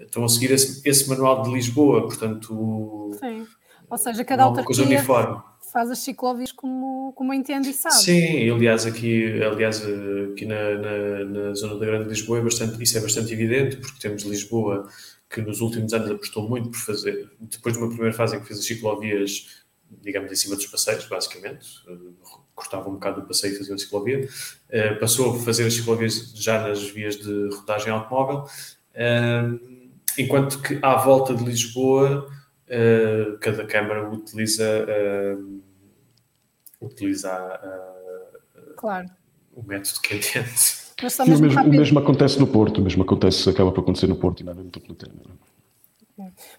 [0.00, 3.46] estão a seguir esse, esse manual de Lisboa, portanto Sim.
[3.88, 5.40] Ou seja, cada autarquia coisa uniforme
[5.74, 7.96] faz as ciclovias como, como entende e sabe.
[7.96, 9.82] Sim, aliás aqui, aliás,
[10.30, 13.98] aqui na, na, na, zona da Grande Lisboa é bastante, isso é bastante evidente, porque
[13.98, 14.88] temos Lisboa
[15.28, 18.46] que nos últimos anos apostou muito por fazer, depois de uma primeira fase em que
[18.46, 19.64] fez as ciclovias,
[20.00, 21.66] digamos, em cima dos passeios, basicamente,
[22.54, 26.32] cortava um bocado o passeio e fazia uma ciclovia, uh, passou a fazer as ciclovias
[26.36, 28.44] já nas vias de rodagem automóvel,
[28.94, 29.60] uh,
[30.16, 32.30] enquanto que à volta de Lisboa
[33.40, 34.86] cada Câmara utiliza,
[36.86, 37.30] utiliza
[38.76, 39.08] claro.
[39.54, 40.84] o método que entende.
[41.02, 44.16] Mas o, mesmo, o mesmo acontece no Porto, o mesmo acontece, acaba por acontecer no
[44.16, 45.12] Porto e na área metropolitana.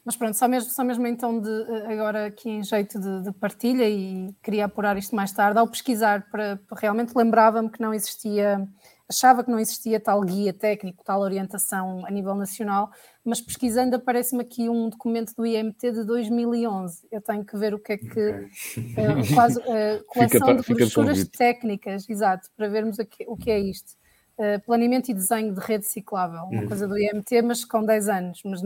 [0.04, 1.50] Mas pronto, só mesmo, só mesmo então de,
[1.88, 6.30] agora aqui em jeito de, de, partilha e queria apurar isto mais tarde, ao pesquisar,
[6.30, 8.68] para, realmente lembrava-me que não existia,
[9.10, 12.92] achava que não existia tal guia técnico, tal orientação a nível nacional,
[13.24, 17.08] mas pesquisando aparece-me aqui um documento do IMT de 2011.
[17.12, 18.08] Eu tenho que ver o que é que.
[18.08, 18.50] Okay.
[18.94, 23.60] Uh, quase uh, coleção fica, de brochuras técnicas, exato, para vermos aqui, o que é
[23.60, 23.94] isto.
[24.38, 26.68] Uh, planeamento e desenho de rede ciclável, uma hum.
[26.68, 28.62] coisa do IMT, mas com 10 anos, mas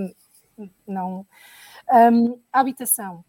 [0.88, 1.26] não.
[1.92, 3.24] Um, habitação.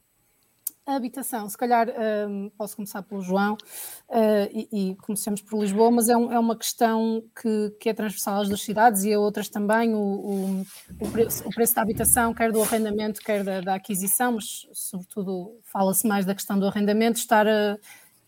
[0.90, 1.86] A habitação, se calhar
[2.28, 6.38] um, posso começar pelo João uh, e, e começamos por Lisboa, mas é, um, é
[6.38, 9.94] uma questão que, que, é transversal às duas cidades e a outras também.
[9.94, 10.66] O, o,
[10.98, 15.60] o, preço, o preço, da habitação, quer do arrendamento, quer da, da aquisição, mas sobretudo
[15.62, 17.78] fala-se mais da questão do arrendamento, estar a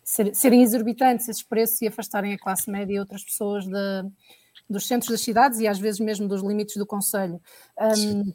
[0.05, 4.05] ser, serem exorbitantes esses preços e afastarem a classe média e outras pessoas da,
[4.71, 7.41] dos centros das cidades e às vezes mesmo dos limites do Conselho.
[7.77, 8.33] Um,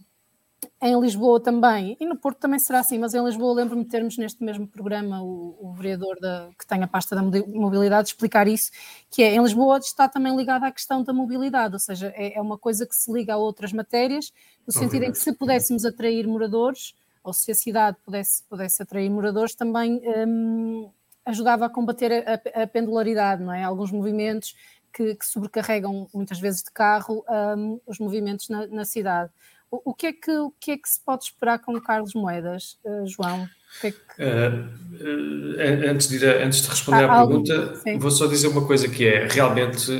[0.79, 4.15] em Lisboa também, e no Porto também será assim, mas em Lisboa lembro-me de termos
[4.17, 8.69] neste mesmo programa o, o vereador da, que tem a pasta da mobilidade explicar isso,
[9.09, 12.41] que é em Lisboa está também ligado à questão da mobilidade, ou seja, é, é
[12.41, 14.31] uma coisa que se liga a outras matérias,
[14.67, 19.09] no sentido em que se pudéssemos atrair moradores, ou se a cidade pudesse, pudesse atrair
[19.09, 20.89] moradores, também hum,
[21.25, 23.63] ajudava a combater a, a, pendularidade, não é?
[23.63, 24.55] Alguns movimentos
[24.93, 27.25] que, que sobrecarregam muitas vezes de carro
[27.57, 29.31] hum, os movimentos na, na cidade.
[29.69, 33.05] O, que, é que, o que é que se pode esperar com Carlos Moedas, uh,
[33.05, 33.47] João?
[33.81, 33.97] Que é que...
[34.23, 37.99] uh, antes, de a, antes de responder ah, à pergunta, sim.
[37.99, 39.91] vou só dizer uma coisa que é realmente.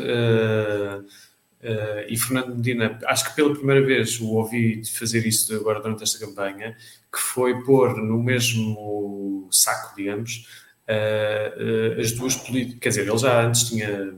[2.08, 6.26] e Fernando Medina, acho que pela primeira vez o ouvi fazer isso agora durante esta
[6.26, 6.78] campanha,
[7.12, 10.48] que foi pôr no mesmo saco, digamos,
[12.00, 12.80] as duas políticas.
[12.80, 14.16] Quer dizer, ele já antes tinha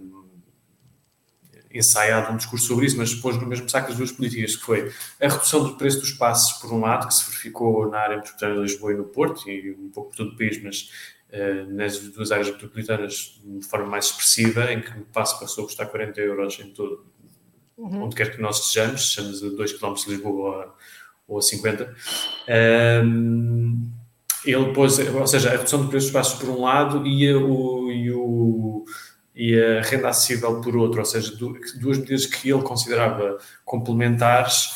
[1.79, 4.91] ensaiado um discurso sobre isso, mas pôs no mesmo saco as duas políticas, que foi
[5.19, 8.55] a redução do preço dos passos, por um lado, que se verificou na área metropolitana
[8.55, 10.89] de Lisboa e no Porto, e um pouco por todo o país, mas
[11.31, 15.67] uh, nas duas áreas metropolitanas de forma mais expressiva, em que o passo passou a
[15.67, 17.05] custar 40 euros em todo,
[17.77, 18.03] uhum.
[18.03, 20.75] onde quer que nós estejamos, sejamos a 2 km de Lisboa
[21.27, 21.95] ou a, 50.
[23.03, 23.91] Um,
[24.45, 27.91] ele pôs, ou seja, a redução do preço dos passos por um lado e o,
[27.91, 28.85] e o
[29.39, 34.75] e a renda acessível por outro, ou seja, duas medidas que ele considerava complementares,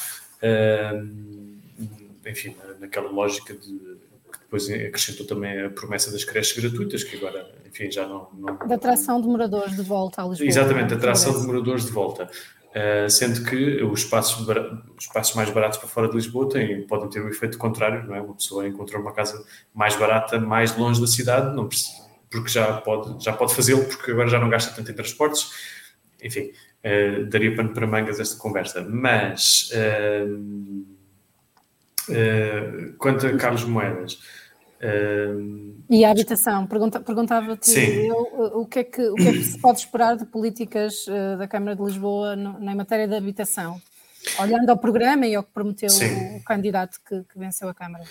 [2.26, 3.60] enfim, naquela lógica de
[4.32, 8.30] que depois acrescentou também a promessa das creches gratuitas, que agora, enfim, já não...
[8.34, 10.48] não da atração de moradores de volta a Lisboa.
[10.48, 12.30] Exatamente, a atração de moradores de volta.
[12.70, 17.10] Uh, sendo que os espaços, os espaços mais baratos para fora de Lisboa têm, podem
[17.10, 18.22] ter o um efeito contrário, não é?
[18.22, 22.03] Uma pessoa encontrou uma casa mais barata, mais longe da cidade, não precisa,
[22.34, 25.52] porque já pode, já pode fazê-lo, porque agora já não gasta tanto em transportes.
[26.22, 26.52] Enfim,
[26.84, 28.82] uh, daria pano para mangas esta conversa.
[28.82, 30.36] Mas, uh,
[32.10, 34.20] uh, quanto a Carlos Moedas.
[35.88, 39.80] e a habitação, Pergunta, perguntava-te o, que é que, o que é que se pode
[39.80, 41.06] esperar de políticas
[41.38, 43.80] da Câmara de Lisboa no, na matéria da habitação,
[44.40, 48.04] olhando ao programa e ao que prometeu o, o candidato que, que venceu a Câmara.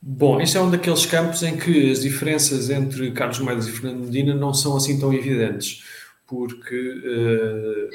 [0.00, 4.04] Bom, este é um daqueles campos em que as diferenças entre Carlos Moedas e Fernando
[4.04, 5.82] Medina não são assim tão evidentes,
[6.24, 7.88] porque uh,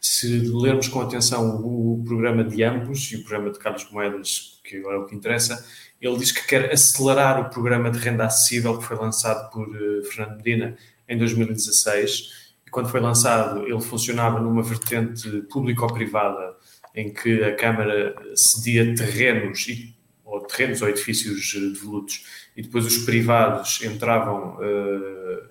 [0.00, 4.78] se lermos com atenção o, programa de ambos e o programa de Carlos Moedas, que
[4.78, 5.62] agora é o que interessa,
[6.00, 10.04] ele diz que quer acelerar o programa de renda acessível que foi lançado por uh,
[10.04, 10.76] Fernando Medina
[11.06, 12.54] em 2016.
[12.66, 16.56] E quando foi lançado, ele funcionava numa vertente público-privada
[16.94, 19.94] em que a Câmara cedia terrenos e
[20.34, 22.24] ou terrenos ou edifícios eh, devolutos,
[22.56, 25.48] e depois os privados entravam uh,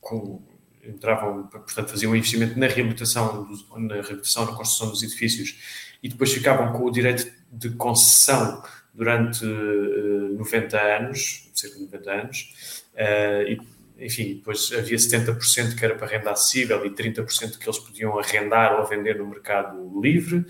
[0.00, 0.42] com,
[0.84, 5.58] entravam, portanto, faziam um investimento na reabilitação, na reabilitação, na construção dos edifícios,
[6.02, 8.62] e depois ficavam com o direito de concessão
[8.92, 13.60] durante uh, 90 anos, cerca de 90 anos, uh, e,
[13.98, 18.78] enfim, depois havia 70% que era para renda acessível e 30% que eles podiam arrendar
[18.78, 20.44] ou vender no mercado livre.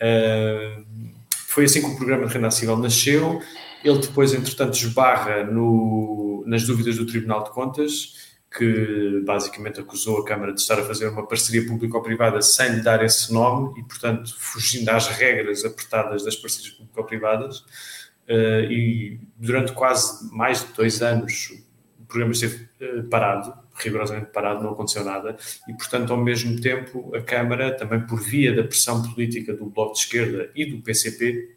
[0.00, 1.15] Uh,
[1.56, 3.40] foi assim que o programa de renda acessível nasceu.
[3.82, 10.24] Ele depois, entretanto, esbarra no, nas dúvidas do Tribunal de Contas, que basicamente acusou a
[10.26, 14.36] Câmara de estar a fazer uma parceria público-privada sem lhe dar esse nome e, portanto,
[14.38, 17.60] fugindo às regras apertadas das parcerias público-privadas.
[18.28, 21.54] Uh, e durante quase mais de dois anos
[21.98, 25.36] o programa esteve uh, parado, rigorosamente parado, não aconteceu nada,
[25.68, 29.94] e portanto, ao mesmo tempo, a Câmara, também por via da pressão política do Bloco
[29.94, 31.56] de Esquerda e do PCP,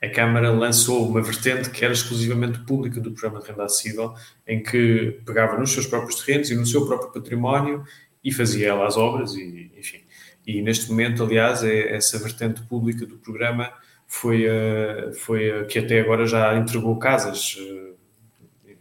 [0.00, 4.14] a Câmara lançou uma vertente que era exclusivamente pública do programa de renda acessível,
[4.46, 7.84] em que pegava nos seus próprios terrenos e no seu próprio património
[8.22, 10.00] e fazia ela as obras, e, enfim.
[10.46, 13.72] E neste momento, aliás, é essa vertente pública do programa
[14.06, 17.87] foi a, foi a que até agora já entregou casas eh,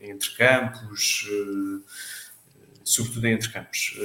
[0.09, 1.89] entre campos, eh,
[2.83, 3.97] sobretudo entre campos.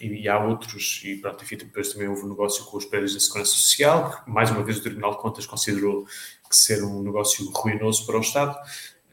[0.00, 3.14] Eh, e, há outros, e pronto, enfim, depois também houve um negócio com os prédios
[3.14, 6.04] da Segurança Social, que mais uma vez o Tribunal de Contas considerou
[6.48, 8.56] que ser um negócio ruinoso para o Estado.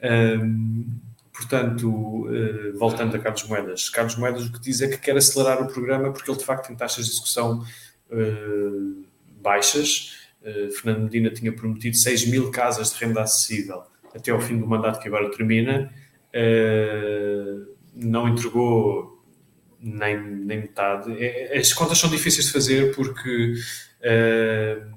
[0.03, 0.99] Um,
[1.33, 2.27] portanto,
[2.77, 6.13] voltando a Carlos Moedas, Carlos Moedas o que diz é que quer acelerar o programa
[6.13, 7.65] porque ele de facto tem taxas de execução
[9.41, 10.13] baixas.
[10.79, 13.83] Fernando Medina tinha prometido 6 mil casas de renda acessível
[14.15, 15.91] até ao fim do mandato que agora termina.
[17.93, 19.15] não entregou
[19.85, 21.15] nem, nem metade.
[21.23, 23.53] É, as contas são difíceis de fazer porque
[24.01, 24.95] uh,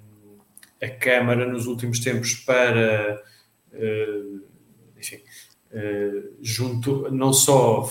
[0.83, 3.23] a Câmara, nos últimos tempos, para.
[3.73, 4.41] Uh,
[4.99, 5.19] enfim,
[6.41, 7.89] junto, não só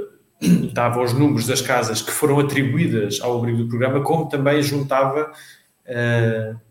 [0.72, 5.30] dava os números das casas que foram atribuídas ao abrigo do programa, como também juntava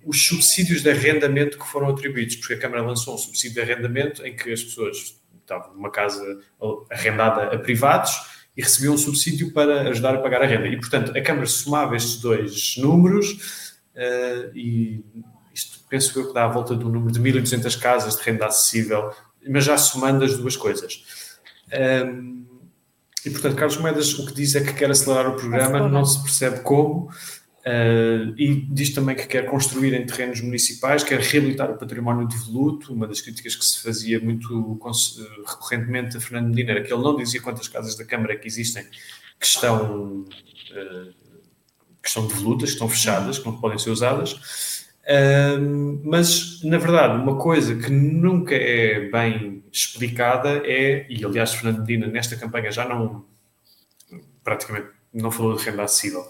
[0.06, 4.26] os subsídios de arrendamento que foram atribuídos, porque a Câmara lançou um subsídio de arrendamento
[4.26, 6.40] em que as pessoas estavam numa casa
[6.92, 8.12] arrendada a privados
[8.58, 10.68] e recebiam um subsídio para ajudar a pagar a renda.
[10.68, 15.04] E, portanto, a Câmara somava estes dois números uh, e
[15.54, 19.14] isto penso eu que dá a volta do número de 1.200 casas de renda acessível,
[19.48, 21.04] mas já somando as duas coisas.
[21.72, 22.46] Um, ehm,
[23.26, 26.22] e, portanto, Carlos Moedas o que diz é que quer acelerar o programa, não se
[26.22, 27.10] percebe como,
[27.66, 32.94] Uh, e diz também que quer construir em terrenos municipais, quer reabilitar o património devoluto.
[32.94, 34.80] Uma das críticas que se fazia muito
[35.48, 38.84] recorrentemente a Fernando Medina era que ele não dizia quantas casas da Câmara que existem
[39.40, 41.14] que estão, uh,
[42.04, 44.86] que estão devolutas, que estão fechadas, que não podem ser usadas.
[45.02, 51.80] Uh, mas, na verdade, uma coisa que nunca é bem explicada é, e aliás, Fernando
[51.80, 53.26] Medina nesta campanha já não
[54.44, 56.28] praticamente não falou de renda acessível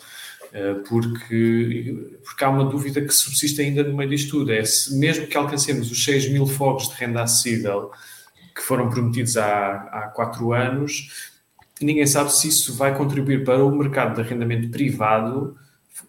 [0.87, 5.27] porque, porque há uma dúvida que subsiste ainda no meio disto tudo, é se mesmo
[5.27, 7.91] que alcancemos os 6 mil fogos de renda acessível
[8.55, 11.33] que foram prometidos há, há quatro anos,
[11.81, 15.57] ninguém sabe se isso vai contribuir para o mercado de arrendamento privado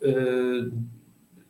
[0.00, 0.84] uh,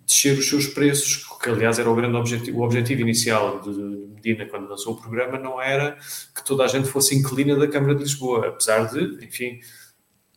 [0.06, 3.70] descer os seus preços, que aliás era o grande objetivo, o objetivo inicial de
[4.14, 5.98] Medina quando lançou o programa, não era
[6.34, 9.60] que toda a gente fosse inquilina da Câmara de Lisboa, apesar de, enfim,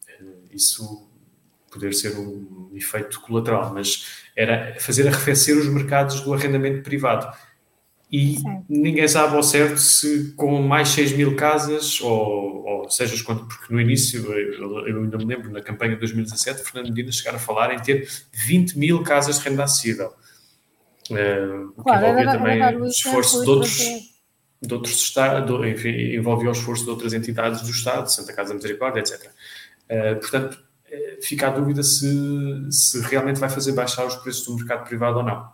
[0.07, 1.08] eh, isso
[1.69, 7.31] poder ser um efeito colateral, mas era fazer arrefecer os mercados do arrendamento privado.
[8.11, 8.65] E Sim.
[8.67, 13.71] ninguém sabe ao certo se com mais 6 mil casas, ou, ou seja, quanto, porque
[13.71, 17.39] no início, eu, eu, ainda me lembro, na campanha de 2017, Fernando Medina chegar a
[17.39, 20.11] falar em ter 20 mil casas de renda acessível.
[21.11, 23.77] Uh, o que envolvia era, também o esforço de outros,
[24.61, 28.55] de outros estados, enfim, envolvia o esforço de outras entidades do Estado, Santa Casa da
[28.55, 29.23] Misericórdia, etc.
[29.23, 29.29] Uh,
[29.89, 30.68] eh, portanto,
[31.21, 35.23] fica a dúvida se, se realmente vai fazer baixar os preços do mercado privado ou
[35.23, 35.51] não.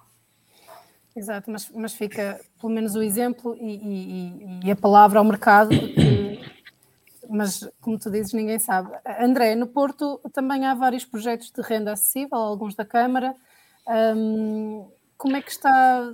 [1.16, 5.70] Exato, mas, mas fica pelo menos o exemplo e, e, e a palavra ao mercado,
[5.70, 6.42] que,
[7.30, 8.92] mas como tu dizes, ninguém sabe.
[9.20, 13.34] André, no Porto também há vários projetos de renda acessível, alguns da Câmara.
[13.88, 16.14] Um, como é que está,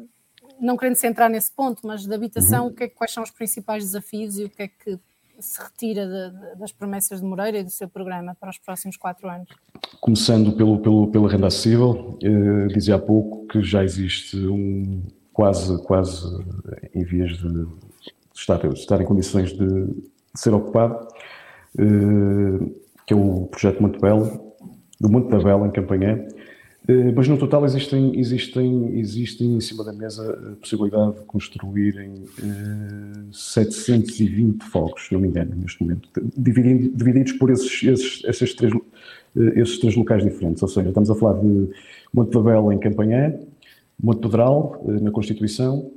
[0.60, 2.74] não querendo se entrar nesse ponto, mas da habitação, uhum.
[2.74, 5.00] que é, quais são os principais desafios e o que é que
[5.42, 8.98] se retira de, de, das promessas de Moreira e do seu programa para os próximos
[8.98, 9.48] quatro anos?
[10.00, 15.82] Começando pelo, pelo, pela renda acessível, eh, dizia há pouco que já existe um quase,
[15.84, 16.26] quase
[16.94, 17.68] em vias de
[18.34, 21.08] estar, estar em condições de, ser ocupado,
[21.78, 22.72] eh,
[23.06, 24.54] que é o projeto Monte Belo,
[25.00, 26.26] do Monte da Bela, em Campanhã,
[27.16, 33.34] mas no total existem, existem, existem em cima da mesa a possibilidade de construírem uh,
[33.34, 38.74] 720 fogos, se não me engano, neste momento, dividindo, divididos por esses, esses, esses, três,
[38.74, 38.82] uh,
[39.56, 40.64] esses três locais diferentes.
[40.64, 41.70] Ou seja, estamos a falar de
[42.14, 43.34] Monte Babel em Campanhã,
[44.02, 45.92] Monte Pedral, na Constituição,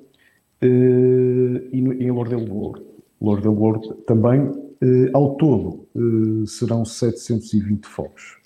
[0.62, 2.82] e em Lourdel do Ouro.
[3.20, 4.50] Lourdel do Ouro também,
[5.12, 5.86] ao todo,
[6.46, 8.38] serão 720 fogos.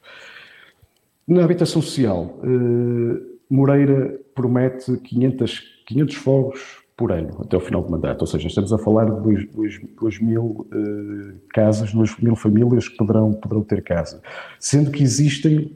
[1.29, 3.21] Na habitação social, uh,
[3.51, 6.61] Moreira promete 500, 500 fogos
[6.97, 9.47] por ano até o final do mandato, ou seja, estamos a falar de
[9.95, 14.23] 2 mil uh, casas, 2 mil famílias que poderão, poderão ter casa,
[14.59, 15.71] sendo que existem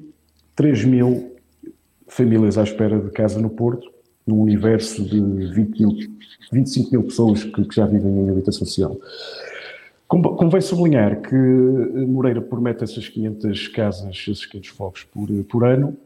[0.56, 1.36] 3 mil
[2.08, 3.92] famílias à espera de casa no Porto,
[4.26, 5.90] num universo de 20 mil,
[6.50, 8.96] 25 mil pessoas que, que já vivem em habitação social.
[10.20, 15.64] Convém sublinhar que eh, Moreira promete essas 500 casas, esses 500 fogos por, eh, por
[15.64, 15.96] ano,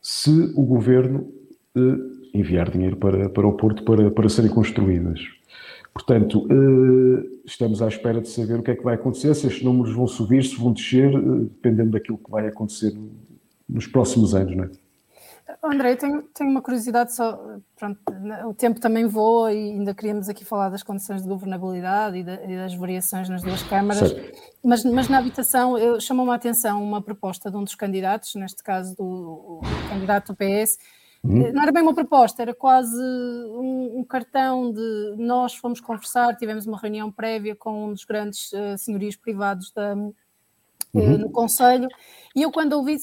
[0.00, 1.28] se o governo
[1.76, 5.20] eh, enviar dinheiro para, para o Porto para, para serem construídas.
[5.92, 9.62] Portanto, eh, estamos à espera de saber o que é que vai acontecer, se estes
[9.62, 12.92] números vão subir, se vão descer, eh, dependendo daquilo que vai acontecer
[13.68, 14.70] nos próximos anos, não é?
[15.64, 17.38] André, tenho, tenho uma curiosidade só.
[17.76, 18.00] Pronto,
[18.48, 22.56] o tempo também voa e ainda queríamos aqui falar das condições de governabilidade e, e
[22.56, 24.12] das variações nas duas câmaras,
[24.64, 28.96] mas, mas, na habitação chamou-me a atenção uma proposta de um dos candidatos, neste caso
[28.96, 30.78] do candidato do PS,
[31.24, 31.52] Hum.
[31.52, 36.66] Não era bem uma proposta, era quase um, um, cartão de nós fomos conversar, tivemos
[36.66, 40.14] uma reunião prévia com um dos grandes uh, senhorios privados da, uh,
[40.92, 41.18] uhum.
[41.18, 41.88] no Conselho,
[42.34, 42.96] e eu quando ouvi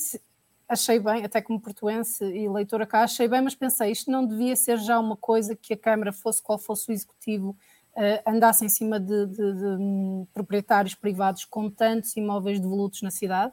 [0.69, 4.55] achei bem, até como portuense e leitora cá, achei bem, mas pensei, isto não devia
[4.55, 7.57] ser já uma coisa que a Câmara, fosse qual fosse o executivo,
[7.97, 13.09] uh, andasse em cima de, de, de um, proprietários privados com tantos imóveis devolutos na
[13.09, 13.51] cidade?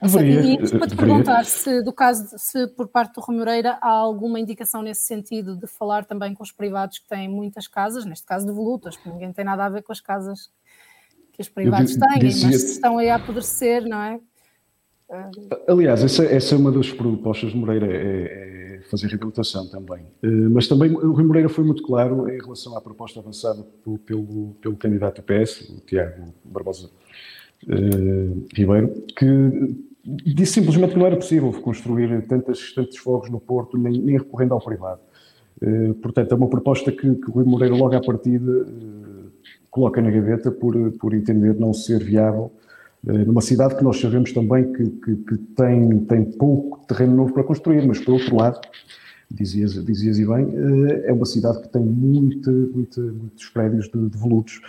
[0.00, 3.90] Deveria, e para te perguntar se, do caso, se por parte do Rui Moreira há
[3.90, 8.24] alguma indicação nesse sentido de falar também com os privados que têm muitas casas, neste
[8.24, 10.50] caso devolutas, porque ninguém tem nada a ver com as casas
[11.32, 14.20] que os privados têm, mas estão aí a apodrecer, não é?
[15.66, 20.04] Aliás, essa, essa é uma das propostas de Moreira, é, é fazer reabilitação também.
[20.22, 23.98] Eh, mas também o Rui Moreira foi muito claro em relação à proposta avançada pelo,
[23.98, 26.90] pelo, pelo candidato do PS, o Tiago Barbosa
[27.66, 29.26] uh, Ribeiro, que
[30.04, 34.54] disse simplesmente que não era possível construir tantos, tantos fogos no Porto, nem, nem recorrendo
[34.54, 35.00] ao privado.
[35.62, 39.30] Uh, portanto, é uma proposta que, que o Rui Moreira, logo à partida, uh,
[39.70, 42.52] coloca na gaveta por, por entender não ser viável
[43.02, 47.42] numa cidade que nós sabemos também que, que, que, tem, tem pouco terreno novo para
[47.42, 48.60] construir, mas por outro lado,
[49.30, 50.52] dizias, dizias e bem,
[51.04, 54.60] é uma cidade que tem muito, muito, muitos prédios de, de volutos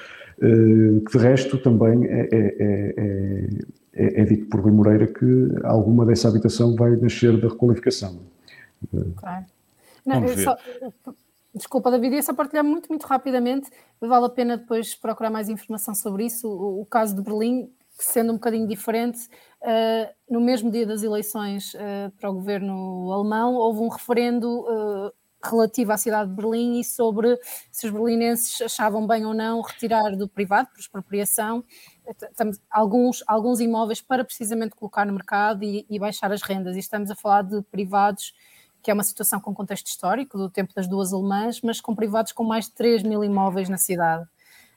[0.42, 3.48] eh, que de resto também é, é,
[3.94, 5.26] é, é, dito por Rui Moreira que
[5.64, 8.20] alguma dessa habitação vai nascer da requalificação.
[9.18, 9.46] Claro.
[10.04, 10.58] Não, só,
[11.54, 13.70] desculpa, David, ia só partilhar muito, muito rapidamente.
[14.00, 16.48] Vale a pena depois procurar mais informação sobre isso.
[16.48, 17.70] O, o caso de Berlim,
[18.04, 19.28] sendo um bocadinho diferente,
[19.62, 25.12] uh, no mesmo dia das eleições uh, para o governo alemão, houve um referendo uh,
[25.44, 27.40] relativa à cidade de Berlim e sobre
[27.72, 31.64] se os berlinenses achavam bem ou não retirar do privado, por expropriação,
[32.70, 36.76] alguns, alguns imóveis para precisamente colocar no mercado e, e, baixar as rendas.
[36.76, 38.34] E estamos a falar de privados,
[38.84, 42.32] que é uma situação com contexto histórico, do tempo das duas alemãs, mas com privados
[42.32, 44.28] com mais de 3 mil imóveis na cidade.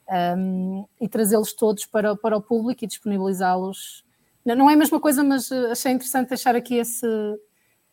[0.06, 4.04] Um, e trazê-los todos para, para o público e disponibilizá-los.
[4.44, 7.06] Não é a mesma coisa, mas eh, achei interessante deixar aqui esse,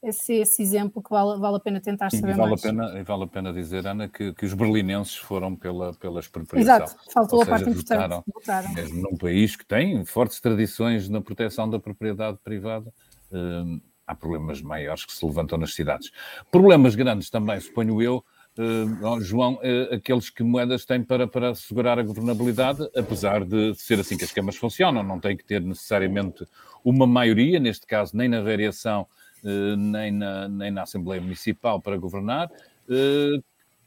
[0.04, 2.66] esse, esse exemplo que vale, vale a pena tentar Sim, saber vale mais.
[2.66, 6.20] A pena, e vale a pena dizer, Ana, que, que os berlinenses foram pela, pela
[6.20, 6.76] expropriação.
[6.76, 8.24] Exato, faltou Ou a seja, parte importante.
[8.34, 12.92] Votaram, mesmo num país que tem fortes tradições na proteção da propriedade privada,
[13.32, 16.12] hum, há problemas maiores que se levantam nas cidades.
[16.52, 18.26] Problemas grandes também, suponho eu,
[18.58, 24.00] Uh, João, uh, aqueles que moedas têm para, para assegurar a governabilidade, apesar de ser
[24.00, 26.46] assim que as câmaras funcionam, não tem que ter necessariamente
[26.84, 29.08] uma maioria, neste caso nem na variação
[29.44, 32.52] eh, nem na, nem na Assembleia Municipal para governar.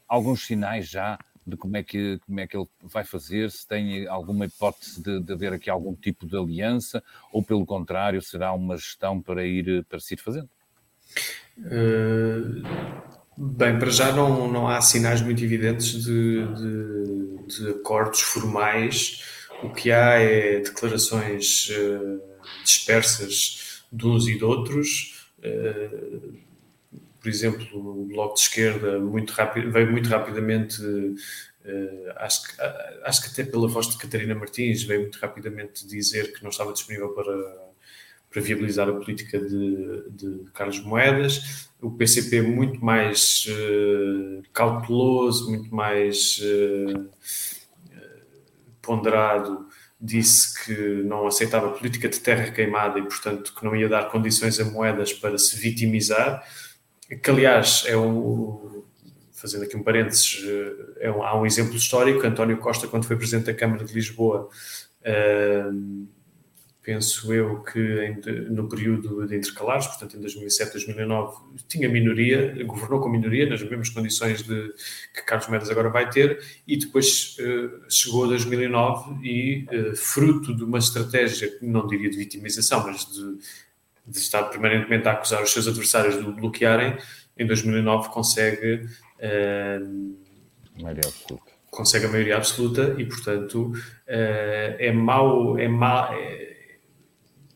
[0.08, 4.06] Alguns sinais já de como é que, como é que ele vai fazer, se tem
[4.06, 8.76] alguma hipótese de, de haver aqui algum tipo de aliança, ou pelo contrário, será uma
[8.76, 10.48] gestão para ir, para se ir fazendo?
[11.58, 12.62] Uh,
[13.36, 19.22] bem, para já não, não há sinais muito evidentes de, de, de acordos formais.
[19.62, 22.20] O que há é declarações uh,
[22.62, 25.90] dispersas de uns e de outros, eh,
[27.20, 31.14] por exemplo, o Bloco de Esquerda muito rápido, veio muito rapidamente, uh,
[32.16, 32.42] acho,
[33.04, 36.72] acho que até pela voz de Catarina Martins, veio muito rapidamente dizer que não estava
[36.72, 37.63] disponível para,
[38.34, 41.70] para viabilizar a política de, de Carlos Moedas.
[41.80, 46.42] O PCP muito mais uh, cauteloso, muito mais
[48.82, 49.66] ponderado
[50.00, 54.60] disse que não aceitava política de terra queimada e, portanto, que não ia dar condições
[54.60, 56.44] a moedas para se vitimizar,
[57.22, 58.84] que, aliás, é um,
[59.32, 60.44] fazendo aqui um parênteses,
[60.98, 64.50] é um, há um exemplo histórico, António Costa, quando foi Presidente da Câmara de Lisboa,
[65.00, 66.06] uh,
[66.84, 68.14] penso eu que
[68.50, 73.88] no período de intercalares, portanto em 2007, 2009, tinha minoria, governou com minoria, nas mesmas
[73.88, 74.70] condições de,
[75.14, 80.54] que Carlos Mendes agora vai ter, e depois uh, chegou a 2009 e, uh, fruto
[80.54, 83.38] de uma estratégia, não diria de vitimização, mas de,
[84.06, 86.98] de estar permanentemente a acusar os seus adversários de o bloquearem,
[87.36, 88.86] em 2009 consegue...
[89.18, 90.14] Uh,
[90.86, 91.54] absoluta.
[91.70, 93.72] Consegue a maioria absoluta e, portanto,
[94.06, 96.53] é mau, é mau, é,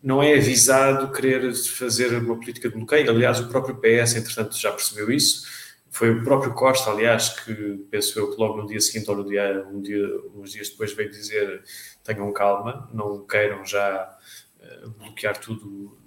[0.08, 3.10] não é avisado querer fazer uma política de bloqueio.
[3.10, 5.46] Aliás, o próprio PS, entretanto, já percebeu isso.
[5.90, 9.28] foi o próprio Costa, aliás, que penso eu que logo no dia seguinte ou no
[9.28, 10.02] dia, um dia,
[10.34, 11.62] uns dias depois veio dizer
[12.02, 14.16] tenham calma, não queiram já
[14.60, 15.98] uh, bloquear tudo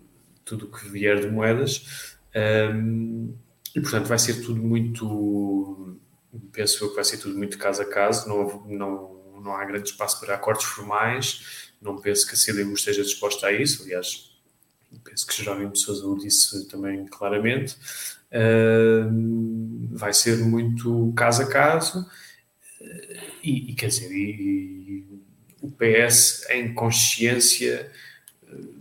[0.43, 2.17] tudo que vier de moedas
[2.73, 3.35] um,
[3.75, 5.95] e portanto vai ser tudo muito
[6.51, 9.89] penso eu que vai ser tudo muito caso a caso não, não, não há grande
[9.89, 14.31] espaço para acordos formais não penso que a CDU esteja disposta a isso aliás
[15.03, 17.75] penso que Jerónimo Sousa o disse também claramente.
[18.31, 22.05] Uh, vai ser muito caso a caso
[23.43, 25.21] e, e quer dizer, e, e,
[25.61, 27.91] o PS em consciência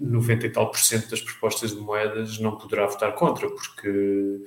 [0.01, 4.44] 90 e tal por cento das propostas de moedas não poderá votar contra, porque uh,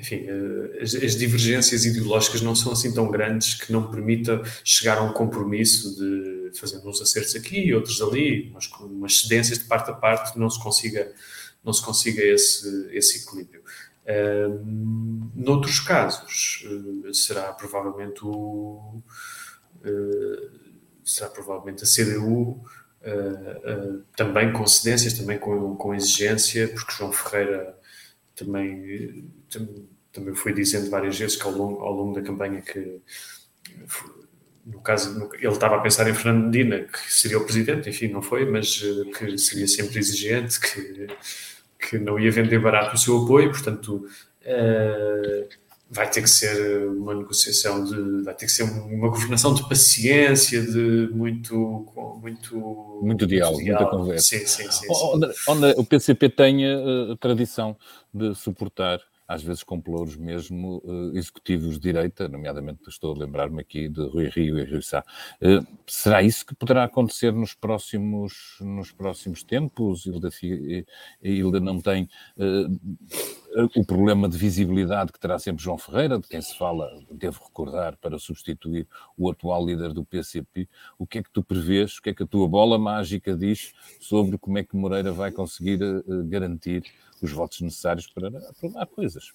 [0.00, 4.98] enfim, uh, as, as, divergências ideológicas não são assim tão grandes que não permita chegar
[4.98, 9.58] a um compromisso de fazendo uns acertos aqui e outros ali, mas com umas cedências
[9.58, 11.12] de parte a parte não se consiga,
[11.62, 13.62] não se consiga esse, esse equilíbrio.
[14.02, 14.64] Uh,
[15.34, 19.02] noutros casos, uh, será provavelmente o.
[19.84, 20.50] Uh,
[21.04, 22.62] será provavelmente a CDU,
[24.14, 27.76] também com cedências, também com, com exigência, porque João Ferreira
[28.44, 29.30] também,
[30.12, 33.00] também foi dizendo várias vezes que ao longo, ao longo da campanha que
[34.66, 38.20] no caso, ele estava a pensar em Fernando Medina, que seria o presidente, enfim, não
[38.20, 38.80] foi, mas
[39.16, 41.08] que seria sempre exigente, que
[41.88, 44.04] que não ia vender barato o seu apoio, portanto
[44.42, 45.48] uh,
[45.90, 50.62] vai ter que ser uma negociação de, vai ter que ser uma governação de paciência,
[50.62, 51.86] de muito,
[52.22, 54.38] muito, muito diálogo, muita conversa.
[54.38, 54.86] Sim, sim, sim.
[54.88, 57.76] Onde, onde o PCP tem a tradição
[58.12, 59.00] de suportar
[59.30, 64.02] às vezes com pelouros mesmo uh, executivos de direita, nomeadamente estou a lembrar-me aqui de
[64.08, 65.04] Rui Rio e Rui Sá.
[65.40, 70.04] Uh, será isso que poderá acontecer nos próximos, nos próximos tempos?
[70.04, 70.30] Hilda,
[71.22, 72.08] Hilda não tem
[73.74, 77.96] o problema de visibilidade que terá sempre João Ferreira, de quem se fala, devo recordar,
[77.96, 78.86] para substituir
[79.16, 80.68] o atual líder do PCP.
[80.98, 83.72] O que é que tu prevês, o que é que a tua bola mágica diz
[84.00, 85.78] sobre como é que Moreira vai conseguir
[86.26, 86.84] garantir
[87.20, 89.32] os votos necessários para aprovar coisas.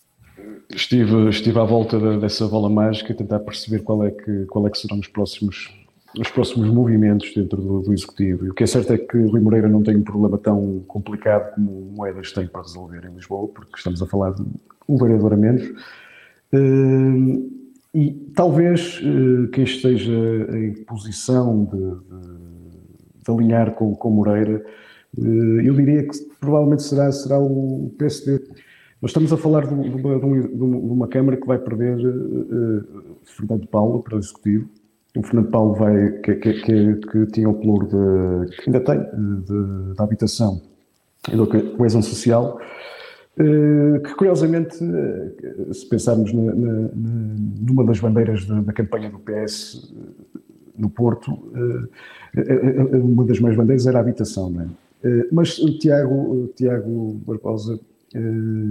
[0.70, 4.70] Estive, estive à volta dessa bola mágica a tentar perceber qual é que, qual é
[4.70, 5.74] que serão os próximos,
[6.20, 8.46] os próximos movimentos dentro do, do, Executivo.
[8.46, 11.56] E o que é certo é que Rui Moreira não tem um problema tão complicado
[11.56, 14.44] como Moedas tem para resolver em Lisboa, porque estamos a falar de
[14.88, 15.64] um vereador a menos.
[16.54, 17.52] Uh,
[17.94, 20.14] e talvez uh, quem esteja
[20.54, 24.64] em posição de, de, de alinhar com, com Moreira
[25.18, 28.42] eh, eu diria que provavelmente será, será o PSD.
[29.02, 31.98] Nós estamos a falar de uma, de uma Câmara que vai perder
[33.24, 34.70] Fernando Paulo para o Executivo.
[35.16, 39.00] O Fernando Paulo vai, que, que, que, que tinha o pluro de, ainda tem,
[39.96, 40.62] da habitação
[41.32, 41.46] e da
[41.78, 42.60] coesão social,
[43.38, 44.76] uh, que curiosamente,
[45.72, 49.94] se pensarmos na, na, numa das bandeiras da, da campanha do PS
[50.78, 51.32] no Porto,
[52.94, 54.68] uma das mais bandeiras era a habitação, não é?
[55.06, 57.80] Eh, mas o Tiago, o Tiago Barbosa
[58.14, 58.20] eh,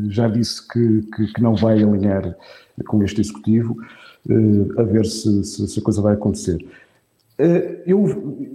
[0.09, 2.37] já disse que, que, que, não vai alinhar
[2.87, 4.04] com este executivo, eh,
[4.79, 6.64] a ver se, se, se a coisa vai acontecer.
[7.85, 8.05] Eu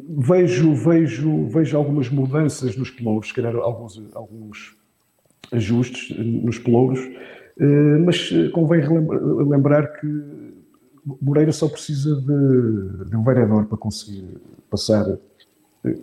[0.09, 4.75] vejo, vejo, vejo algumas mudanças nos pelouros, se calhar alguns, alguns
[5.51, 6.99] ajustes nos pelouros,
[8.05, 8.81] mas convém
[9.47, 10.07] lembrar que
[11.21, 14.25] Moreira só precisa de, de um vereador para conseguir
[14.69, 15.05] passar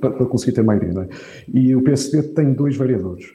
[0.01, 1.03] para, para conseguir ter maioria.
[1.03, 1.09] É?
[1.53, 3.27] E o PSD tem dois vereadores.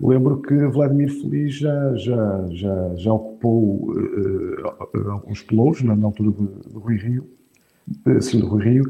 [0.00, 6.30] Lembro que Vladimir Feliz já, já, já, já ocupou uh, alguns pelouros na, na, altura
[6.30, 7.26] do, do Rui Rio,
[8.06, 8.84] uh, sim, do Rui Rio,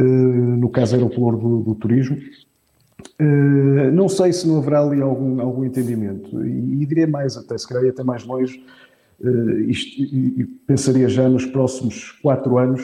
[0.00, 2.16] uh, no caso era o pelouro do, do turismo.
[3.92, 7.66] Não sei se não haverá ali algum, algum entendimento, e, e diria mais até, se
[7.66, 8.62] calhar até mais longe,
[9.68, 12.82] isto, e, e pensaria já nos próximos quatro anos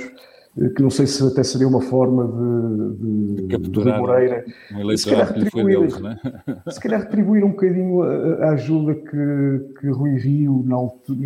[0.55, 4.45] que não sei se até seria uma forma de, de, de, de Moreira.
[4.75, 6.21] Um se calhar, retribuir, deles, né?
[6.69, 10.77] se calhar retribuir um bocadinho a, a ajuda que, que Rui Rio, na,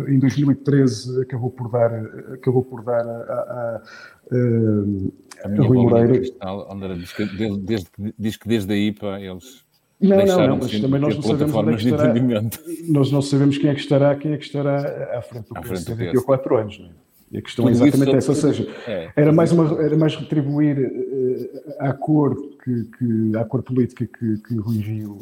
[0.09, 1.91] em 2013, acabou por dar,
[2.33, 3.81] acabou por dar a, a,
[4.31, 6.13] a, a Rui Moreira.
[6.13, 6.67] Cristal,
[7.15, 9.65] que, desde, diz que desde aí para eles.
[9.99, 12.13] Não, não, não, mas também nós não sabemos onde é que estará,
[12.87, 16.05] nós não sabemos quem é que estará, quem é que estará à frente do PSD
[16.05, 17.06] daqui a quatro anos, não é?
[17.31, 20.15] E a questão Tudo é exatamente essa, ou seja, é, era, mais uma, era mais
[20.15, 25.17] retribuir uh, a cor, que, que, a cor política que, que Rui Rio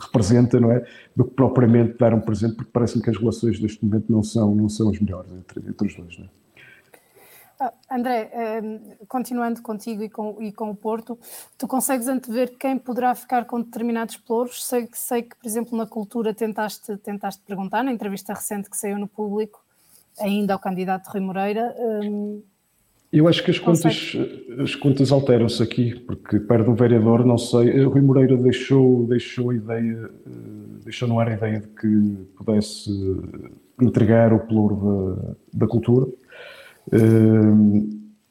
[0.00, 0.84] representa, não é?
[1.14, 4.54] Do que propriamente dar um presente, porque parece-me que as relações neste momento não são,
[4.54, 6.28] não são as melhores entre, entre os dois, não é?
[7.62, 11.18] Ah, André, ehm, continuando contigo e com, e com o Porto,
[11.58, 14.64] tu consegues antever quem poderá ficar com determinados pelouros?
[14.64, 18.98] Sei, sei que, por exemplo, na cultura tentaste, tentaste perguntar, na entrevista recente que saiu
[18.98, 19.62] no público,
[20.20, 21.74] ainda ao candidato Rui Moreira.
[21.78, 22.42] Um,
[23.12, 24.16] eu acho que as contas,
[24.62, 27.82] as contas alteram-se aqui, porque perde um vereador, não sei.
[27.82, 30.30] Rui Moreira deixou, deixou a ideia, eh,
[30.84, 32.90] deixou no ar a ideia de que pudesse
[33.82, 36.06] entregar o pelouro da, da cultura.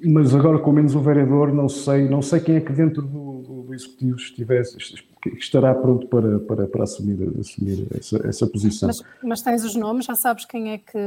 [0.01, 3.41] Mas agora com menos um vereador, não sei, não sei quem é que dentro do,
[3.41, 4.77] do, do executivo estivesse,
[5.37, 8.87] estará pronto para, para, para assumir, assumir essa, essa posição.
[8.87, 10.97] Mas, mas, tens os nomes, já sabes quem é que,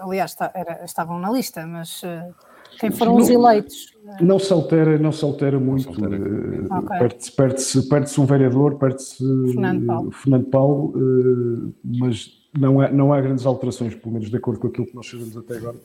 [0.00, 2.34] aliás, está, era, estavam na lista, mas uh,
[2.78, 3.96] quem foram não, os eleitos?
[4.20, 5.90] Não se altera, não se altera muito.
[5.90, 6.98] Okay.
[6.98, 9.18] Perde-se perde perde um vereador, perde-se
[9.52, 14.36] Fernando Paulo, Fernando Paulo uh, mas não há, não há grandes alterações, pelo menos de
[14.36, 15.76] acordo com aquilo que nós sabemos até agora,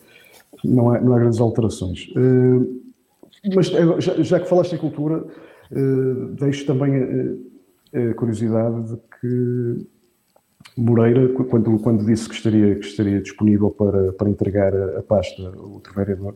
[0.63, 2.07] não há, não há grandes alterações.
[2.15, 2.81] Uh,
[3.53, 5.25] mas já, já, que falaste em cultura,
[6.39, 6.93] deixo também
[7.93, 9.85] a, a curiosidade de que
[10.75, 15.41] Moreira, quando, quando disse que estaria, que estaria disponível para, para entregar a, a pasta
[15.41, 16.35] a outro vereador,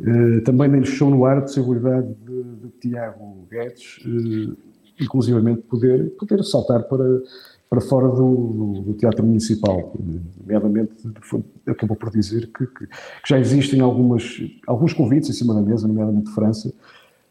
[0.00, 4.54] eh, também deixou no ar a possibilidade de, de Tiago Guedes, eh,
[5.00, 7.22] inclusivamente, poder, poder saltar para,
[7.68, 9.94] para fora do, do, Teatro Municipal.
[10.40, 10.92] Nomeadamente,
[11.66, 15.86] acabou por dizer que, que, que, já existem algumas, alguns convites em cima da mesa,
[15.86, 16.72] nomeadamente de França,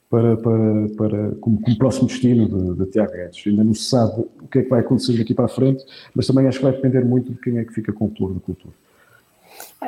[0.10, 3.46] para, para, para, como, como próximo destino de, de Tiago Guedes.
[3.46, 5.86] Ainda não se sabe o que é que vai acontecer daqui para a frente,
[6.16, 8.34] mas também acho que vai depender muito de quem é que fica com o pluro
[8.34, 8.74] da cultura.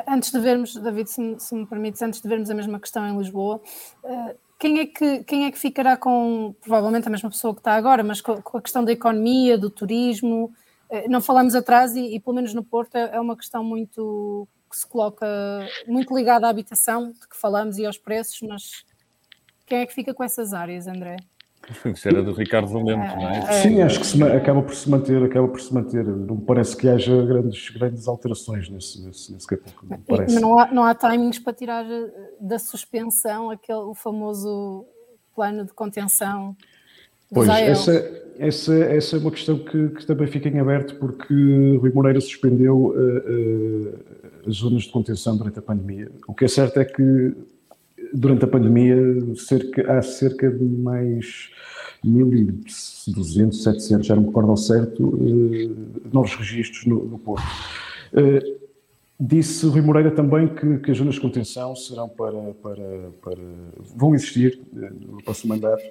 [0.07, 3.07] Antes de vermos, David, se me, se me permites, antes de vermos a mesma questão
[3.07, 3.61] em Lisboa,
[4.03, 7.74] uh, quem é, que, quem é que ficará com, provavelmente a mesma pessoa que está
[7.74, 10.53] agora, mas com, com a questão da economia, do turismo?
[10.89, 14.47] Uh, não falamos atrás e, e, pelo menos no Porto, é, é uma questão muito
[14.69, 15.28] que se coloca,
[15.88, 18.86] muito ligada à habitação, de que falamos e aos preços, mas
[19.72, 21.15] quem é que fica com essas áreas, André?
[21.86, 23.38] Isso era do Ricardo Valente, não é?
[23.38, 23.51] é?
[23.61, 26.05] Sim, acho que se, acaba por se manter, acaba por se manter.
[26.05, 29.88] Não parece que haja grandes, grandes alterações nesse, nesse, nesse capítulo.
[29.89, 30.39] Não, parece.
[30.41, 32.11] não, há, não há timings para tirar eh,
[32.41, 34.86] da suspensão aquele, o famoso
[35.34, 36.53] plano de contenção.
[37.34, 37.93] Pois, essa,
[38.38, 41.34] essa, essa é uma questão que, que, também fica em aberto, porque
[41.80, 46.11] Rui Moreira suspendeu uh, uh, as zonas de contenção durante a pandemia.
[46.28, 47.34] O que é certo é que
[48.14, 48.95] durante a pandemia
[49.36, 51.49] cerca, há cerca de mais
[52.05, 55.70] 1.200, 700, já não me recordo ao certo, eh,
[56.12, 57.45] novos registros no, no Porto.
[58.14, 58.57] Eh,
[59.20, 63.41] disse Rui Moreira também que, que as zonas de contenção serão para, para, para
[63.95, 65.84] vão existir eh, no próximo mandato,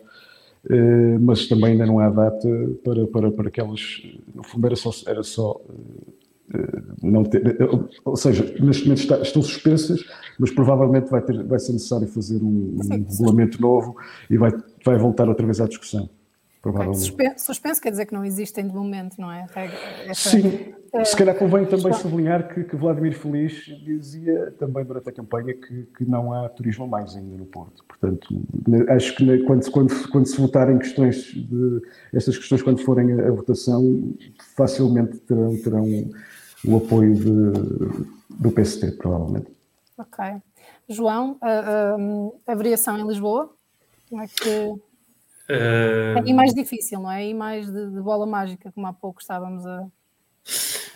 [1.23, 2.49] mas também ainda não há data
[2.85, 5.59] para, para, para que no fundo era só, era só
[7.03, 7.59] não ter,
[8.05, 10.05] ou seja, neste momento está, estão suspensas,
[10.39, 13.97] mas provavelmente vai, ter, vai ser necessário fazer um, um regulamento novo
[14.29, 14.53] e vai,
[14.85, 16.09] vai voltar outra vez à discussão.
[16.63, 16.99] Provavelmente.
[16.99, 19.47] Suspenso, suspenso quer dizer que não existem de momento, não é?
[20.07, 25.09] Essa, Sim, é, se calhar convém também sublinhar que, que, Vladimir Feliz dizia também durante
[25.09, 27.83] a campanha que, que não há turismo mais ainda no Porto.
[27.89, 28.29] Portanto,
[28.89, 31.81] acho que quando, quando, quando se votarem questões de
[32.13, 34.13] estas questões, quando forem a, a votação,
[34.55, 36.11] facilmente terão, terão
[36.65, 39.49] o apoio de, do PST, provavelmente.
[39.97, 40.25] Ok.
[40.89, 43.51] João, a, a, a variação em Lisboa,
[44.09, 44.49] como é que.
[44.49, 46.27] Uh...
[46.27, 47.27] É mais difícil, não é?
[47.27, 49.83] E mais de, de, bola mágica, como há pouco estávamos a.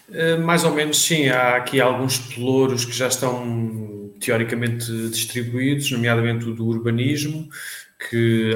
[0.09, 1.29] Uh, mais ou menos, sim.
[1.29, 7.49] Há aqui alguns pelouros que já estão teoricamente distribuídos, nomeadamente o do urbanismo,
[7.99, 8.55] que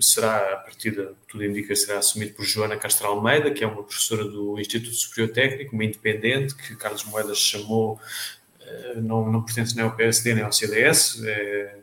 [0.00, 3.82] será, a partir de tudo indica, será assumido por Joana Castro Almeida, que é uma
[3.82, 7.98] professora do Instituto Superior Técnico, uma independente, que Carlos Moedas chamou,
[8.60, 11.78] eh, não, não pertence nem ao PSD nem ao CDS, é,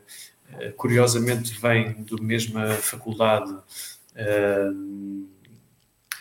[0.58, 3.54] é, curiosamente vem da mesma faculdade
[4.14, 4.68] é,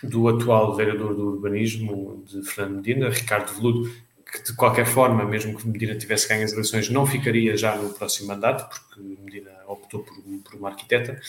[0.04, 3.94] do atual vereador do urbanismo, de Fernando Medina, Ricardo Veludo,
[4.32, 7.90] que de qualquer forma, mesmo que Medina tivesse ganho as eleições, não ficaria já no
[7.94, 11.20] próximo mandato, porque Medina optou por, por uma arquiteta.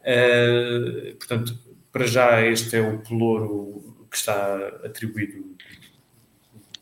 [0.00, 1.58] Uh, portanto,
[1.90, 5.56] para já este é o pelouro que está atribuído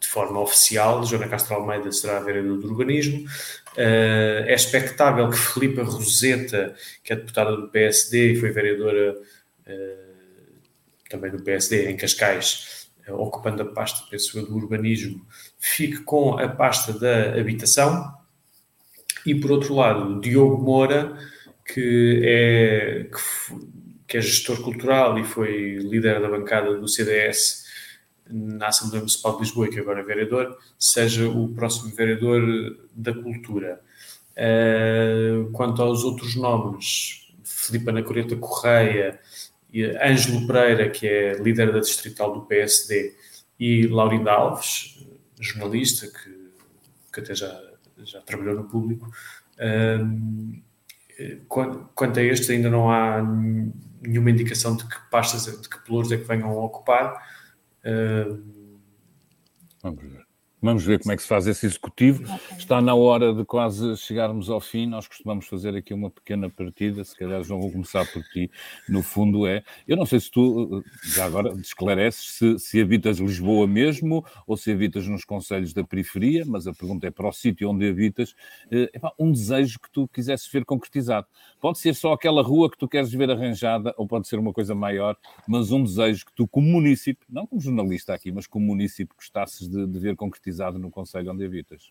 [0.00, 1.04] de forma oficial.
[1.04, 3.24] Joana Castro Almeida será a vereadora do urbanismo.
[3.74, 6.74] Uh, é expectável que Filipa Roseta,
[7.04, 10.08] que é deputada do PSD e foi vereadora uh,
[11.08, 15.24] também do PSD em Cascais, ocupando a pasta, penso eu, do urbanismo,
[15.58, 18.12] fique com a pasta da habitação.
[19.26, 21.18] E por outro lado, Diogo Moura,
[21.64, 23.10] que é,
[24.06, 27.66] que é gestor cultural e foi líder da bancada do CDS
[28.30, 32.42] na Assembleia Municipal de Lisboa e que agora é vereador, seja o próximo vereador
[32.94, 33.80] da cultura.
[34.36, 39.18] Uh, quanto aos outros nomes, Filipe Ana Coreta Correia,
[40.02, 43.14] Ângelo Pereira, que é líder da distrital do PSD,
[43.58, 44.97] e Laurinda Alves,
[45.42, 46.52] jornalista, que,
[47.12, 47.60] que até já,
[47.98, 49.10] já trabalhou no público.
[49.58, 50.62] Uh,
[51.48, 53.22] quanto a este, ainda não há
[54.00, 57.26] nenhuma indicação de que pastas, de que pelouros é que venham a ocupar.
[57.84, 58.42] Uh,
[59.82, 60.17] Vamos ver.
[60.60, 62.24] Vamos ver como é que se faz esse executivo.
[62.58, 64.86] Está na hora de quase chegarmos ao fim.
[64.86, 67.04] Nós costumamos fazer aqui uma pequena partida.
[67.04, 68.50] Se calhar, João, vou começar por ti.
[68.88, 69.62] No fundo, é.
[69.86, 70.82] Eu não sei se tu,
[71.14, 76.44] já agora, esclareces se, se habitas Lisboa mesmo ou se habitas nos conselhos da periferia,
[76.44, 78.34] mas a pergunta é para o sítio onde habitas.
[78.68, 81.28] É, um desejo que tu quisesse ver concretizado.
[81.60, 84.74] Pode ser só aquela rua que tu queres ver arranjada ou pode ser uma coisa
[84.74, 89.14] maior, mas um desejo que tu, como município, não como jornalista aqui, mas como município,
[89.14, 91.90] gostasses de, de ver concretizado concretizado no Conselho onde habitas?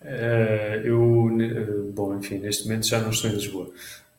[0.00, 3.70] Uh, eu, eh, bom, enfim, neste momento já não estou em Lisboa.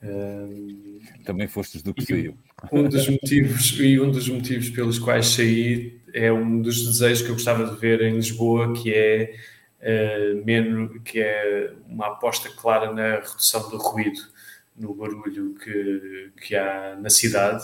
[0.03, 2.37] Uh, Também fostes do que saiu.
[2.71, 7.29] Um dos motivos e um dos motivos pelos quais saí é um dos desejos que
[7.29, 9.35] eu gostava de ver em Lisboa, que é
[9.81, 14.19] uh, menos, que é uma aposta clara na redução do ruído,
[14.75, 17.63] no barulho que, que há na cidade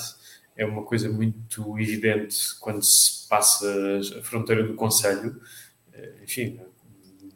[0.57, 3.67] é uma coisa muito evidente quando se passa
[4.17, 5.39] a fronteira do Conselho.
[5.95, 6.59] Eh, enfim,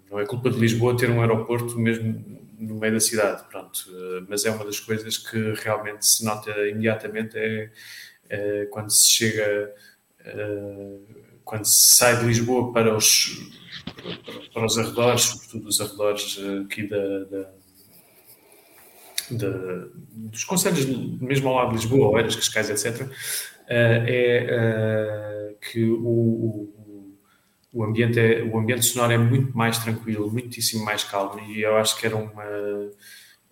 [0.10, 3.80] não é culpa de Lisboa ter um aeroporto mesmo no meio da cidade, pronto.
[3.90, 7.72] Eh, mas é uma das coisas que realmente se nota imediatamente é,
[8.30, 9.74] é quando se chega,
[10.20, 10.98] é,
[11.44, 13.52] quando se sai de Lisboa para os,
[14.54, 17.50] para os arredores, sobretudo os arredores aqui da, da
[19.32, 20.86] dos conselhos,
[21.22, 23.08] mesmo ao lado de Lisboa, Oeiras, Cascais, etc.,
[23.68, 26.74] é que o,
[27.74, 31.76] o, ambiente é, o ambiente sonoro é muito mais tranquilo, muitíssimo mais calmo, e eu
[31.78, 32.44] acho que era uma.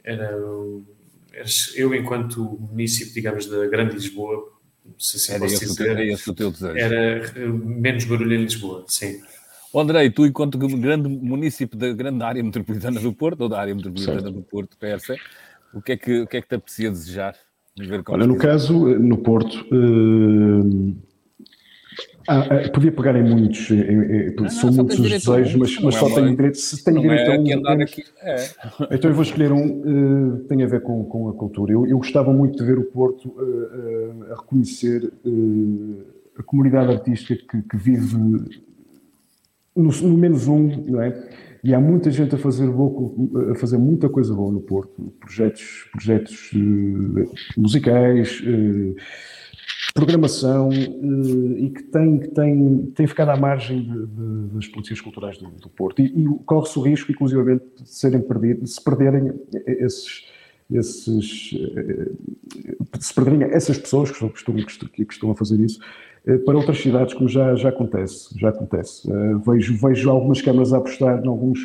[0.04, 0.38] Era,
[1.76, 4.52] eu, enquanto município, digamos, da Grande Lisboa,
[4.98, 6.78] se assim era, esse dizer, era esse o teu desejo.
[6.78, 9.22] Era menos barulho em Lisboa, sim.
[9.76, 14.22] Andrei, tu, enquanto grande município da grande área metropolitana do Porto, ou da área metropolitana
[14.22, 14.34] certo.
[14.34, 15.18] do Porto, PRC,
[15.74, 17.36] o que é que, o que, é que te aprecia desejar?
[18.08, 20.98] Olha, no caso, no Porto, uh,
[22.28, 26.10] ah, podia pegar em muitos, em, em, são muitos os desejos, mas, mas é só
[26.10, 27.82] tenho direito, se tenho direito é a um.
[28.22, 28.96] É.
[28.96, 31.72] Então eu vou escolher um, uh, tem a ver com, com a cultura.
[31.72, 35.12] Eu, eu gostava muito de ver o Porto uh, a reconhecer
[36.38, 38.18] a comunidade artística que, que vive
[39.76, 41.30] no, no menos um, não é?
[41.64, 45.88] E há muita gente a fazer, boa, a fazer muita coisa boa no Porto, projetos,
[45.92, 48.96] projetos uh, musicais, uh,
[49.94, 55.02] programação, uh, e que tem, que tem, tem ficado à margem de, de, das polícias
[55.02, 56.02] culturais do, do Porto.
[56.02, 59.34] E, e corre-se o risco, inclusivamente, de serem perdidos, se perderem
[59.66, 60.26] esses,
[60.72, 65.80] esses de se perderem essas pessoas que estão, que fazer isso
[66.26, 68.38] eh, para outras cidades, como já, já acontece.
[68.38, 69.10] Já acontece.
[69.46, 71.60] Vejo, vejo algumas câmaras a apostar em alguns.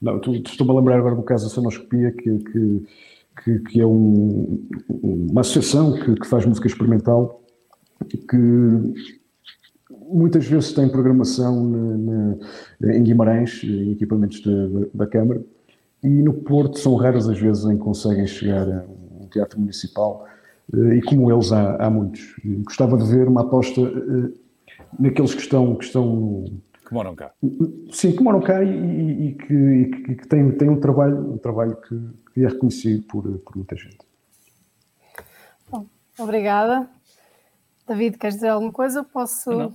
[0.00, 2.86] Não, estou-me a lembrar agora do caso da Sonoscopia, que, que,
[3.42, 4.68] que, que é um,
[5.02, 7.42] uma associação que, que, faz música experimental,
[8.04, 8.94] que
[9.90, 12.36] muitas vezes tem programação na,
[12.80, 15.42] na, em Guimarães, em equipamentos da, da Câmara,
[16.02, 18.84] e no Porto são raras as vezes em que conseguem chegar a
[19.20, 20.26] um teatro municipal
[20.72, 22.36] eh, e como eles há, há muitos.
[22.64, 24.32] Gostava de ver uma aposta eh,
[24.98, 26.44] naqueles que estão, que estão
[26.86, 27.32] que moram cá.
[27.90, 31.38] Sim, que moram cá e, e, que, e que, que, têm, têm um trabalho, um
[31.38, 32.00] trabalho que,
[32.32, 33.98] que é reconhecido por, por muita gente.
[35.68, 35.86] Bom,
[36.16, 36.88] obrigada.
[37.86, 39.04] David, queres dizer alguma coisa?
[39.04, 39.50] Posso.
[39.50, 39.72] Não.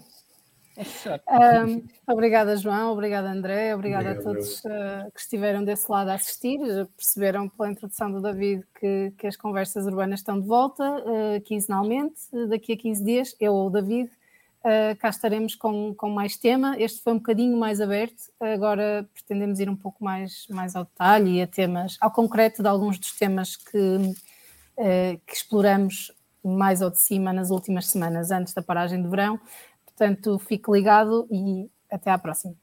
[0.77, 2.93] Um, obrigada, João.
[2.93, 3.75] Obrigada, André.
[3.75, 6.59] Obrigada Obrigado, a todos uh, que estiveram desse lado a assistir.
[6.95, 12.21] Perceberam pela introdução do David que, que as conversas urbanas estão de volta uh, quinzenalmente.
[12.49, 16.75] Daqui a 15 dias, eu ou o David, uh, cá estaremos com, com mais tema.
[16.79, 18.23] Este foi um bocadinho mais aberto.
[18.39, 22.69] Agora pretendemos ir um pouco mais, mais ao detalhe e a temas, ao concreto de
[22.69, 26.11] alguns dos temas que, uh, que exploramos
[26.43, 29.39] mais ao de cima nas últimas semanas, antes da paragem de verão.
[29.85, 32.55] Portanto, fique ligado e até à próxima.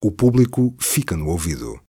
[0.00, 1.80] O público fica no ouvido.